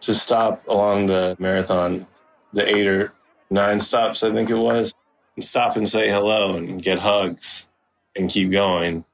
to 0.00 0.14
stop 0.14 0.66
along 0.68 1.06
the 1.06 1.36
marathon, 1.38 2.06
the 2.52 2.66
eight 2.68 2.86
or 2.86 3.12
nine 3.50 3.80
stops, 3.80 4.22
I 4.22 4.32
think 4.32 4.50
it 4.50 4.56
was, 4.56 4.94
and 5.36 5.44
stop 5.44 5.76
and 5.76 5.88
say 5.88 6.08
hello 6.10 6.56
and 6.56 6.82
get 6.82 6.98
hugs 6.98 7.66
and 8.16 8.28
keep 8.30 8.50
going 8.50 9.04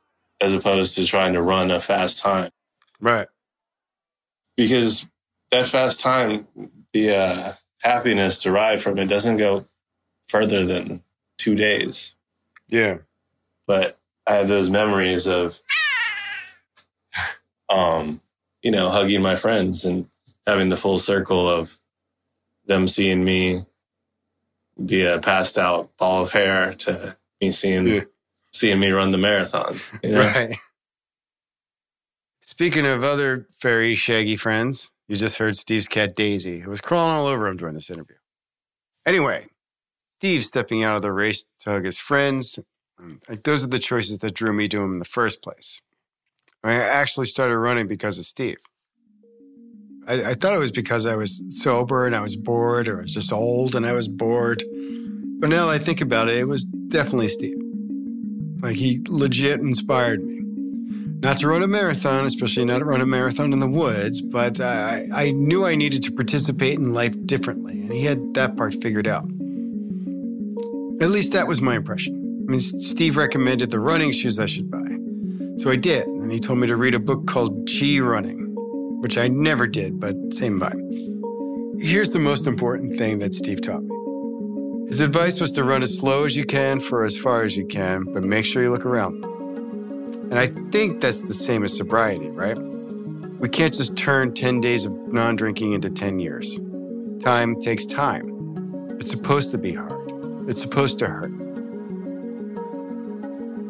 as 0.41 0.55
opposed 0.55 0.97
to 0.97 1.07
trying 1.07 1.33
to 1.35 1.43
run 1.43 1.71
a 1.71 1.81
fast 1.81 2.21
time 2.21 2.51
Right. 3.01 3.27
because 4.57 5.09
that 5.51 5.67
fast 5.67 6.01
time, 6.01 6.47
the 6.93 7.15
uh, 7.15 7.53
happiness 7.83 8.43
derived 8.43 8.83
from 8.83 8.99
it 8.99 9.07
doesn't 9.07 9.37
go 9.37 9.67
further 10.29 10.65
than 10.65 11.03
two 11.37 11.55
days. 11.55 12.15
Yeah. 12.69 12.99
But 13.67 13.99
I 14.27 14.35
have 14.35 14.49
those 14.49 14.71
memories 14.71 15.27
of, 15.27 15.61
um, 17.69 18.21
you 18.63 18.71
know, 18.71 18.89
hugging 18.91 19.23
my 19.23 19.37
friends 19.37 19.85
and 19.85 20.09
having 20.47 20.69
the 20.69 20.77
full 20.77 20.99
circle 20.99 21.49
of 21.49 21.79
them 22.67 22.89
seeing 22.89 23.25
me 23.25 23.63
be 24.85 25.05
a 25.05 25.19
passed 25.19 25.59
out 25.59 25.97
ball 25.97 26.23
of 26.23 26.31
hair 26.33 26.73
to 26.75 27.17
me 27.41 27.51
seeing 27.53 27.87
Yeah. 27.87 28.01
seeing 28.53 28.79
me 28.81 28.91
run 28.91 29.11
the 29.13 29.19
marathon. 29.19 29.81
you 30.03 30.13
know? 30.13 30.21
Right. 30.21 30.57
Speaking 32.41 32.87
of 32.87 33.05
other 33.05 33.47
furry, 33.59 33.95
shaggy 33.95 34.37
friends, 34.37 34.91
you 35.09 35.17
just 35.17 35.39
heard 35.39 35.57
Steve's 35.57 35.89
cat 35.89 36.15
Daisy, 36.15 36.61
who 36.61 36.71
was 36.71 36.81
crawling 36.81 37.15
all 37.15 37.27
over 37.27 37.49
him 37.49 37.57
during 37.57 37.75
this 37.75 37.91
interview. 37.91 38.17
Anyway, 39.07 39.47
Steve 40.19 40.45
stepping 40.45 40.85
out 40.85 40.97
of 40.97 41.03
the 41.03 41.13
race 41.13 41.49
to 41.61 41.71
hug 41.71 41.85
his 41.85 41.99
friends. 41.99 42.59
um, 42.99 43.21
Like 43.29 43.43
those 43.43 43.65
are 43.65 43.69
the 43.69 43.79
choices 43.79 44.19
that 44.19 44.35
drew 44.35 44.53
me 44.53 44.69
to 44.69 44.83
him 44.83 44.93
in 44.93 44.99
the 44.99 45.05
first 45.05 45.43
place. 45.43 45.81
I 46.63 46.75
actually 46.75 47.27
started 47.27 47.57
running 47.57 47.87
because 47.87 48.19
of 48.19 48.25
Steve. 48.25 48.59
I, 50.07 50.31
I 50.31 50.35
thought 50.35 50.55
it 50.55 50.59
was 50.59 50.73
because 50.73 51.07
I 51.07 51.15
was 51.15 51.45
sober 51.51 52.05
and 52.05 52.15
I 52.15 52.21
was 52.21 52.37
bored, 52.37 52.89
or 52.89 52.99
I 52.99 53.03
was 53.03 53.15
just 53.15 53.33
old 53.33 53.75
and 53.75 53.87
I 53.87 53.93
was 53.93 54.09
bored. 54.09 54.63
But 55.41 55.51
now 55.51 55.69
I 55.69 55.79
think 55.79 56.01
about 56.01 56.29
it, 56.29 56.37
it 56.37 56.49
was 56.49 56.65
definitely 56.65 57.29
Steve. 57.29 57.59
Like 58.61 58.75
he 58.75 59.01
legit 59.07 59.61
inspired 59.61 60.25
me. 60.25 60.41
Not 61.21 61.39
to 61.39 61.49
run 61.49 61.65
a 61.65 61.67
marathon, 61.67 62.27
especially 62.27 62.65
not 62.65 62.79
to 62.79 62.85
run 62.85 63.01
a 63.01 63.07
marathon 63.07 63.53
in 63.53 63.59
the 63.59 63.69
woods, 63.69 64.21
but 64.21 64.61
I, 64.61 65.09
I 65.13 65.31
knew 65.33 65.67
I 65.67 65.75
needed 65.75 66.05
to 66.05 66.13
participate 66.13 66.79
in 66.79 66.95
life 66.95 67.15
differently, 67.27 67.73
and 67.73 67.93
he 67.93 68.05
had 68.05 68.35
that 68.35 68.57
part 68.57 68.75
figured 68.75 69.09
out. 69.09 69.25
At 71.01 71.11
least 71.11 71.33
that 71.33 71.49
was 71.49 71.61
my 71.61 71.75
impression. 71.75 72.15
I 72.47 72.51
mean, 72.53 72.61
Steve 72.61 73.17
recommended 73.17 73.73
the 73.73 73.81
running 73.81 74.13
shoes 74.13 74.39
I 74.39 74.47
should 74.47 74.71
buy. 74.71 74.87
So 75.57 75.71
I 75.71 75.77
did, 75.77 76.07
and 76.07 76.31
he 76.31 76.39
told 76.39 76.61
me 76.61 76.69
to 76.69 76.77
read 76.77 76.95
a 76.95 77.01
book 77.01 77.27
called 77.27 77.69
Chi 77.69 77.99
Running, 77.99 78.55
which 79.01 79.19
I 79.19 79.27
never 79.27 79.67
did, 79.67 79.99
but 79.99 80.15
same 80.33 80.61
vibe. 80.61 81.83
Here's 81.83 82.13
the 82.13 82.21
most 82.21 82.47
important 82.47 82.97
thing 82.97 83.19
that 83.19 83.35
Steve 83.35 83.61
taught 83.61 83.83
me. 83.83 84.87
His 84.89 85.01
advice 85.01 85.41
was 85.41 85.53
to 85.55 85.65
run 85.65 85.83
as 85.83 85.99
slow 85.99 86.25
as 86.25 86.37
you 86.37 86.45
can 86.45 86.79
for 86.79 87.05
as 87.05 87.17
far 87.17 87.43
as 87.43 87.57
you 87.57 87.67
can, 87.67 88.05
but 88.05 88.23
make 88.23 88.45
sure 88.45 88.63
you 88.63 88.71
look 88.71 88.87
around. 88.87 89.28
And 90.31 90.39
I 90.39 90.47
think 90.71 91.01
that's 91.01 91.23
the 91.23 91.35
same 91.35 91.65
as 91.65 91.77
sobriety, 91.77 92.29
right? 92.29 92.59
We 93.39 93.49
can't 93.49 93.73
just 93.73 93.97
turn 93.97 94.35
10 94.35 94.61
days 94.61 94.85
of 94.85 94.93
non 94.93 95.37
drinking 95.37 95.73
into 95.73 95.91
10 95.91 96.19
years. 96.19 96.59
Time 97.21 97.61
takes 97.61 97.87
time. 97.87 98.97
It's 99.01 99.11
supposed 99.11 99.51
to 99.53 99.59
be 99.59 99.75
hard, 99.75 100.13
it's 100.49 100.61
supposed 100.61 100.99
to 101.01 101.07
hurt. 101.07 101.33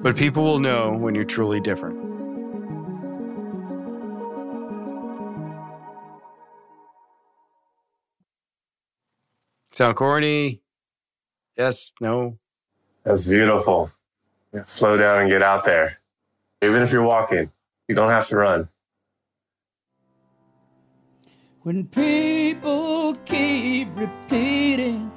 but 0.03 0.17
people 0.17 0.45
will 0.45 0.59
know 0.59 0.93
when 0.93 1.15
you're 1.15 1.25
truly 1.25 1.61
different. 1.61 1.99
Sound 9.73 9.97
corny? 9.97 10.63
Yes, 11.57 11.93
no. 12.01 12.39
That's 13.05 13.29
beautiful. 13.29 13.91
Slow 14.63 14.97
down 14.97 15.21
and 15.21 15.31
get 15.31 15.43
out 15.43 15.65
there. 15.65 15.99
Even 16.63 16.83
if 16.83 16.93
you're 16.93 17.05
walking, 17.05 17.51
you 17.87 17.95
don't 17.95 18.11
have 18.11 18.27
to 18.29 18.37
run. 18.37 18.69
When 21.63 21.87
people 21.87 23.15
keep 23.25 23.89
repeating 23.95 25.11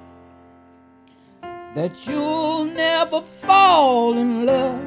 that 1.73 2.05
you'll 2.05 2.65
never 2.65 3.21
fall 3.21 4.17
in 4.17 4.45
love. 4.45 4.81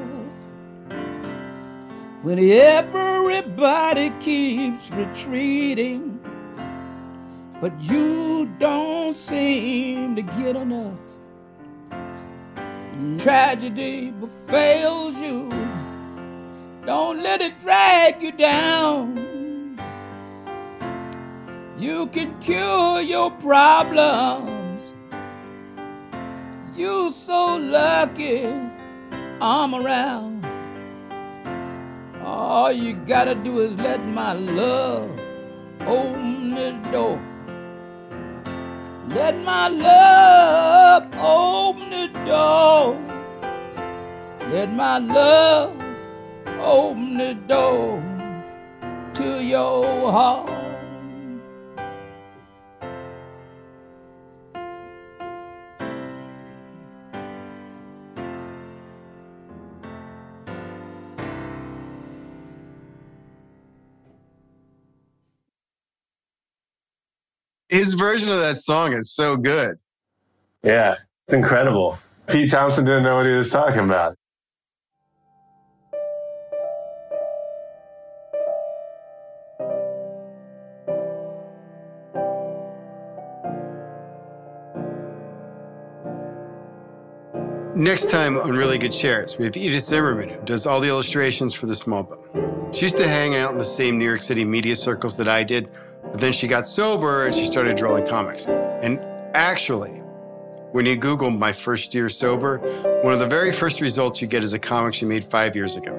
When 2.21 2.39
everybody 2.39 4.11
keeps 4.19 4.91
retreating, 4.91 6.19
but 7.59 7.73
you 7.81 8.51
don't 8.59 9.17
seem 9.17 10.15
to 10.15 10.21
get 10.21 10.55
enough. 10.55 10.99
Tragedy 13.17 14.11
befalls 14.11 15.15
you. 15.15 15.64
Don't 16.85 17.23
let 17.23 17.41
it 17.41 17.59
drag 17.59 18.21
you 18.21 18.31
down. 18.31 19.79
You 21.79 22.05
can 22.07 22.39
cure 22.39 23.01
your 23.01 23.31
problems. 23.31 24.93
You 26.75 27.09
so 27.09 27.57
lucky 27.57 28.45
I'm 29.41 29.73
around. 29.73 30.45
All 32.23 32.71
you 32.71 32.93
gotta 32.93 33.33
do 33.33 33.61
is 33.61 33.71
let 33.71 34.05
my 34.05 34.33
love 34.33 35.09
open 35.81 36.53
the 36.53 36.71
door. 36.91 37.19
Let 39.09 39.35
my 39.43 39.69
love 39.69 41.03
open 41.17 41.89
the 41.89 42.07
door. 42.25 42.95
Let 44.51 44.71
my 44.71 44.99
love 44.99 45.84
open 46.59 47.17
the 47.17 47.33
door 47.47 48.01
to 49.15 49.43
your 49.43 50.11
heart. 50.11 50.65
His 67.69 67.93
version 67.93 68.31
of 68.31 68.39
that 68.39 68.57
song 68.57 68.93
is 68.93 69.13
so 69.13 69.35
good. 69.35 69.77
Yeah, 70.63 70.95
it's 71.25 71.33
incredible. 71.33 71.99
Pete 72.27 72.49
Townshend 72.49 72.87
didn't 72.87 73.03
know 73.03 73.17
what 73.17 73.25
he 73.25 73.33
was 73.33 73.51
talking 73.51 73.79
about. 73.79 74.17
Next 87.85 88.09
time 88.09 88.39
on 88.39 88.53
Really 88.53 88.79
Good 88.79 88.95
Shares, 88.95 89.37
we 89.37 89.45
have 89.45 89.55
Edith 89.55 89.83
Zimmerman, 89.83 90.29
who 90.29 90.41
does 90.41 90.65
all 90.65 90.79
the 90.79 90.87
illustrations 90.87 91.53
for 91.53 91.67
the 91.67 91.75
small 91.75 92.01
book. 92.01 92.27
She 92.73 92.85
used 92.85 92.97
to 92.97 93.07
hang 93.07 93.35
out 93.35 93.51
in 93.51 93.59
the 93.59 93.63
same 93.63 93.99
New 93.99 94.05
York 94.05 94.23
City 94.23 94.43
media 94.43 94.75
circles 94.75 95.15
that 95.17 95.27
I 95.27 95.43
did, 95.43 95.69
but 96.01 96.19
then 96.19 96.33
she 96.33 96.47
got 96.47 96.65
sober 96.65 97.27
and 97.27 97.35
she 97.35 97.45
started 97.45 97.77
drawing 97.77 98.07
comics. 98.07 98.47
And 98.47 98.99
actually, 99.35 99.91
when 100.71 100.87
you 100.87 100.95
Google 100.95 101.29
my 101.29 101.53
first 101.53 101.93
year 101.93 102.09
sober, 102.09 102.57
one 103.03 103.13
of 103.13 103.19
the 103.19 103.27
very 103.27 103.51
first 103.51 103.81
results 103.81 104.19
you 104.19 104.27
get 104.27 104.43
is 104.43 104.53
a 104.53 104.59
comic 104.59 104.95
she 104.95 105.05
made 105.05 105.23
five 105.23 105.55
years 105.55 105.77
ago. 105.77 105.93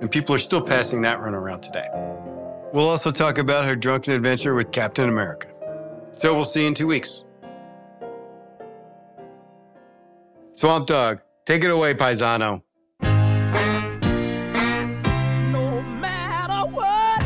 And 0.00 0.08
people 0.08 0.36
are 0.36 0.38
still 0.38 0.62
passing 0.62 1.02
that 1.02 1.18
run 1.18 1.34
around 1.34 1.62
today. 1.62 1.88
We'll 2.72 2.88
also 2.88 3.10
talk 3.10 3.38
about 3.38 3.64
her 3.64 3.74
drunken 3.74 4.14
adventure 4.14 4.54
with 4.54 4.70
Captain 4.70 5.08
America. 5.08 5.48
So 6.14 6.36
we'll 6.36 6.44
see 6.44 6.60
you 6.60 6.68
in 6.68 6.74
two 6.74 6.86
weeks. 6.86 7.24
Swamp 10.54 10.86
Dogg, 10.86 11.18
take 11.46 11.64
it 11.64 11.70
away, 11.70 11.94
Paisano. 11.94 12.62
No 15.50 15.82
matter 15.82 16.70
what. 16.70 17.22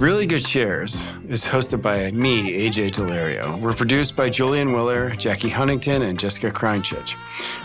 Really 0.00 0.26
Good 0.26 0.42
Shares 0.42 1.06
is 1.28 1.44
hosted 1.44 1.82
by 1.82 2.10
me, 2.10 2.68
AJ 2.68 2.90
Daulerio. 2.92 3.58
We're 3.60 3.74
produced 3.74 4.16
by 4.16 4.30
Julian 4.30 4.72
Willer, 4.72 5.10
Jackie 5.10 5.48
Huntington, 5.48 6.02
and 6.02 6.18
Jessica 6.18 6.50
Kreinchich, 6.50 7.14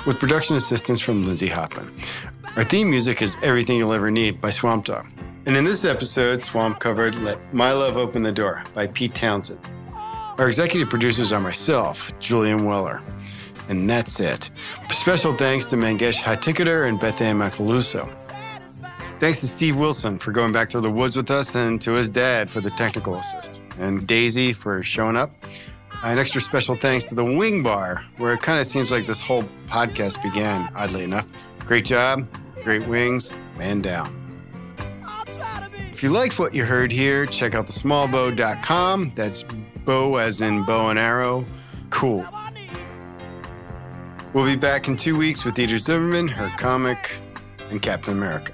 with 0.05 0.19
production 0.19 0.55
assistance 0.55 0.99
from 0.99 1.23
Lindsay 1.23 1.47
Hoffman. 1.47 1.91
Our 2.55 2.63
theme 2.63 2.89
music 2.89 3.21
is 3.21 3.37
Everything 3.43 3.77
You'll 3.77 3.93
Ever 3.93 4.11
Need 4.11 4.41
by 4.41 4.49
Swamp 4.49 4.85
Dogg. 4.85 5.05
And 5.45 5.55
in 5.55 5.63
this 5.63 5.85
episode, 5.85 6.41
Swamp 6.41 6.79
covered 6.79 7.15
Let 7.15 7.53
My 7.53 7.71
Love 7.71 7.97
Open 7.97 8.21
the 8.23 8.31
Door 8.31 8.63
by 8.73 8.87
Pete 8.87 9.15
Townshend. 9.15 9.59
Our 10.37 10.47
executive 10.47 10.89
producers 10.89 11.31
are 11.33 11.39
myself, 11.39 12.11
Julian 12.19 12.65
Weller. 12.65 13.01
And 13.69 13.89
that's 13.89 14.19
it. 14.19 14.49
Special 14.89 15.33
thanks 15.33 15.67
to 15.67 15.75
Mangesh 15.75 16.15
Hattikudur 16.15 16.89
and 16.89 16.99
Beth 16.99 17.21
Ann 17.21 17.37
Macaluso. 17.37 18.11
Thanks 19.19 19.41
to 19.41 19.47
Steve 19.47 19.77
Wilson 19.77 20.17
for 20.17 20.31
going 20.31 20.51
back 20.51 20.69
through 20.69 20.81
the 20.81 20.91
woods 20.91 21.15
with 21.15 21.29
us 21.29 21.53
and 21.53 21.79
to 21.81 21.91
his 21.91 22.09
dad 22.09 22.49
for 22.49 22.61
the 22.61 22.71
technical 22.71 23.15
assist. 23.15 23.61
And 23.77 24.07
Daisy 24.07 24.53
for 24.53 24.81
showing 24.81 25.15
up. 25.15 25.31
An 26.01 26.17
extra 26.17 26.39
special 26.39 26.77
thanks 26.77 27.09
to 27.09 27.15
the 27.15 27.25
Wing 27.25 27.61
Bar, 27.61 28.05
where 28.17 28.33
it 28.33 28.41
kind 28.41 28.57
of 28.57 28.65
seems 28.65 28.89
like 28.89 29.05
this 29.05 29.21
whole 29.21 29.43
podcast 29.67 30.23
began, 30.23 30.69
oddly 30.73 31.03
enough. 31.03 31.27
Great 31.65 31.83
job, 31.83 32.25
great 32.63 32.87
wings, 32.87 33.31
man 33.57 33.81
down. 33.81 34.15
If 35.91 36.01
you 36.01 36.09
liked 36.09 36.39
what 36.39 36.55
you 36.55 36.63
heard 36.63 36.93
here, 36.93 37.25
check 37.25 37.53
out 37.53 37.67
thesmallbow.com. 37.67 39.11
That's 39.15 39.43
bow 39.83 40.15
as 40.15 40.39
in 40.39 40.63
bow 40.63 40.87
and 40.89 40.97
arrow. 40.97 41.45
Cool. 41.89 42.25
We'll 44.31 44.45
be 44.45 44.55
back 44.55 44.87
in 44.87 44.95
two 44.95 45.17
weeks 45.17 45.43
with 45.43 45.57
Edith 45.57 45.81
Zimmerman, 45.81 46.27
her 46.27 46.53
comic, 46.55 47.19
and 47.71 47.81
Captain 47.81 48.13
America. 48.13 48.53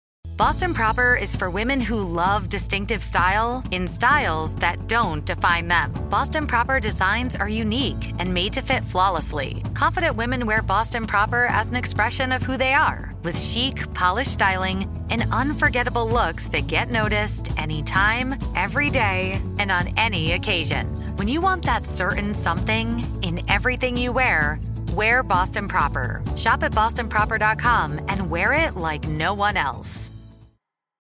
Boston 0.37 0.73
Proper 0.73 1.15
is 1.15 1.35
for 1.35 1.49
women 1.49 1.79
who 1.79 2.01
love 2.01 2.49
distinctive 2.49 3.03
style 3.03 3.63
in 3.69 3.85
styles 3.87 4.55
that 4.55 4.87
don't 4.87 5.23
define 5.25 5.67
them. 5.67 5.91
Boston 6.09 6.47
Proper 6.47 6.79
designs 6.79 7.35
are 7.35 7.49
unique 7.49 8.13
and 8.17 8.33
made 8.33 8.53
to 8.53 8.61
fit 8.61 8.83
flawlessly. 8.85 9.61
Confident 9.75 10.15
women 10.15 10.47
wear 10.47 10.61
Boston 10.61 11.05
Proper 11.05 11.45
as 11.45 11.69
an 11.69 11.75
expression 11.75 12.31
of 12.31 12.41
who 12.41 12.57
they 12.57 12.73
are, 12.73 13.13
with 13.23 13.39
chic, 13.39 13.93
polished 13.93 14.31
styling 14.31 14.89
and 15.11 15.25
unforgettable 15.31 16.09
looks 16.09 16.47
that 16.47 16.65
get 16.65 16.89
noticed 16.89 17.55
anytime, 17.59 18.35
every 18.55 18.89
day, 18.89 19.39
and 19.59 19.69
on 19.71 19.93
any 19.97 20.31
occasion. 20.31 20.87
When 21.17 21.27
you 21.27 21.41
want 21.41 21.65
that 21.65 21.85
certain 21.85 22.33
something 22.33 23.05
in 23.21 23.41
everything 23.47 23.95
you 23.95 24.11
wear, 24.11 24.59
wear 24.93 25.23
Boston 25.23 25.67
Proper. 25.67 26.23
Shop 26.35 26.63
at 26.63 26.71
bostonproper.com 26.71 27.99
and 28.07 28.31
wear 28.31 28.53
it 28.53 28.75
like 28.75 29.07
no 29.07 29.33
one 29.33 29.57
else. 29.57 30.09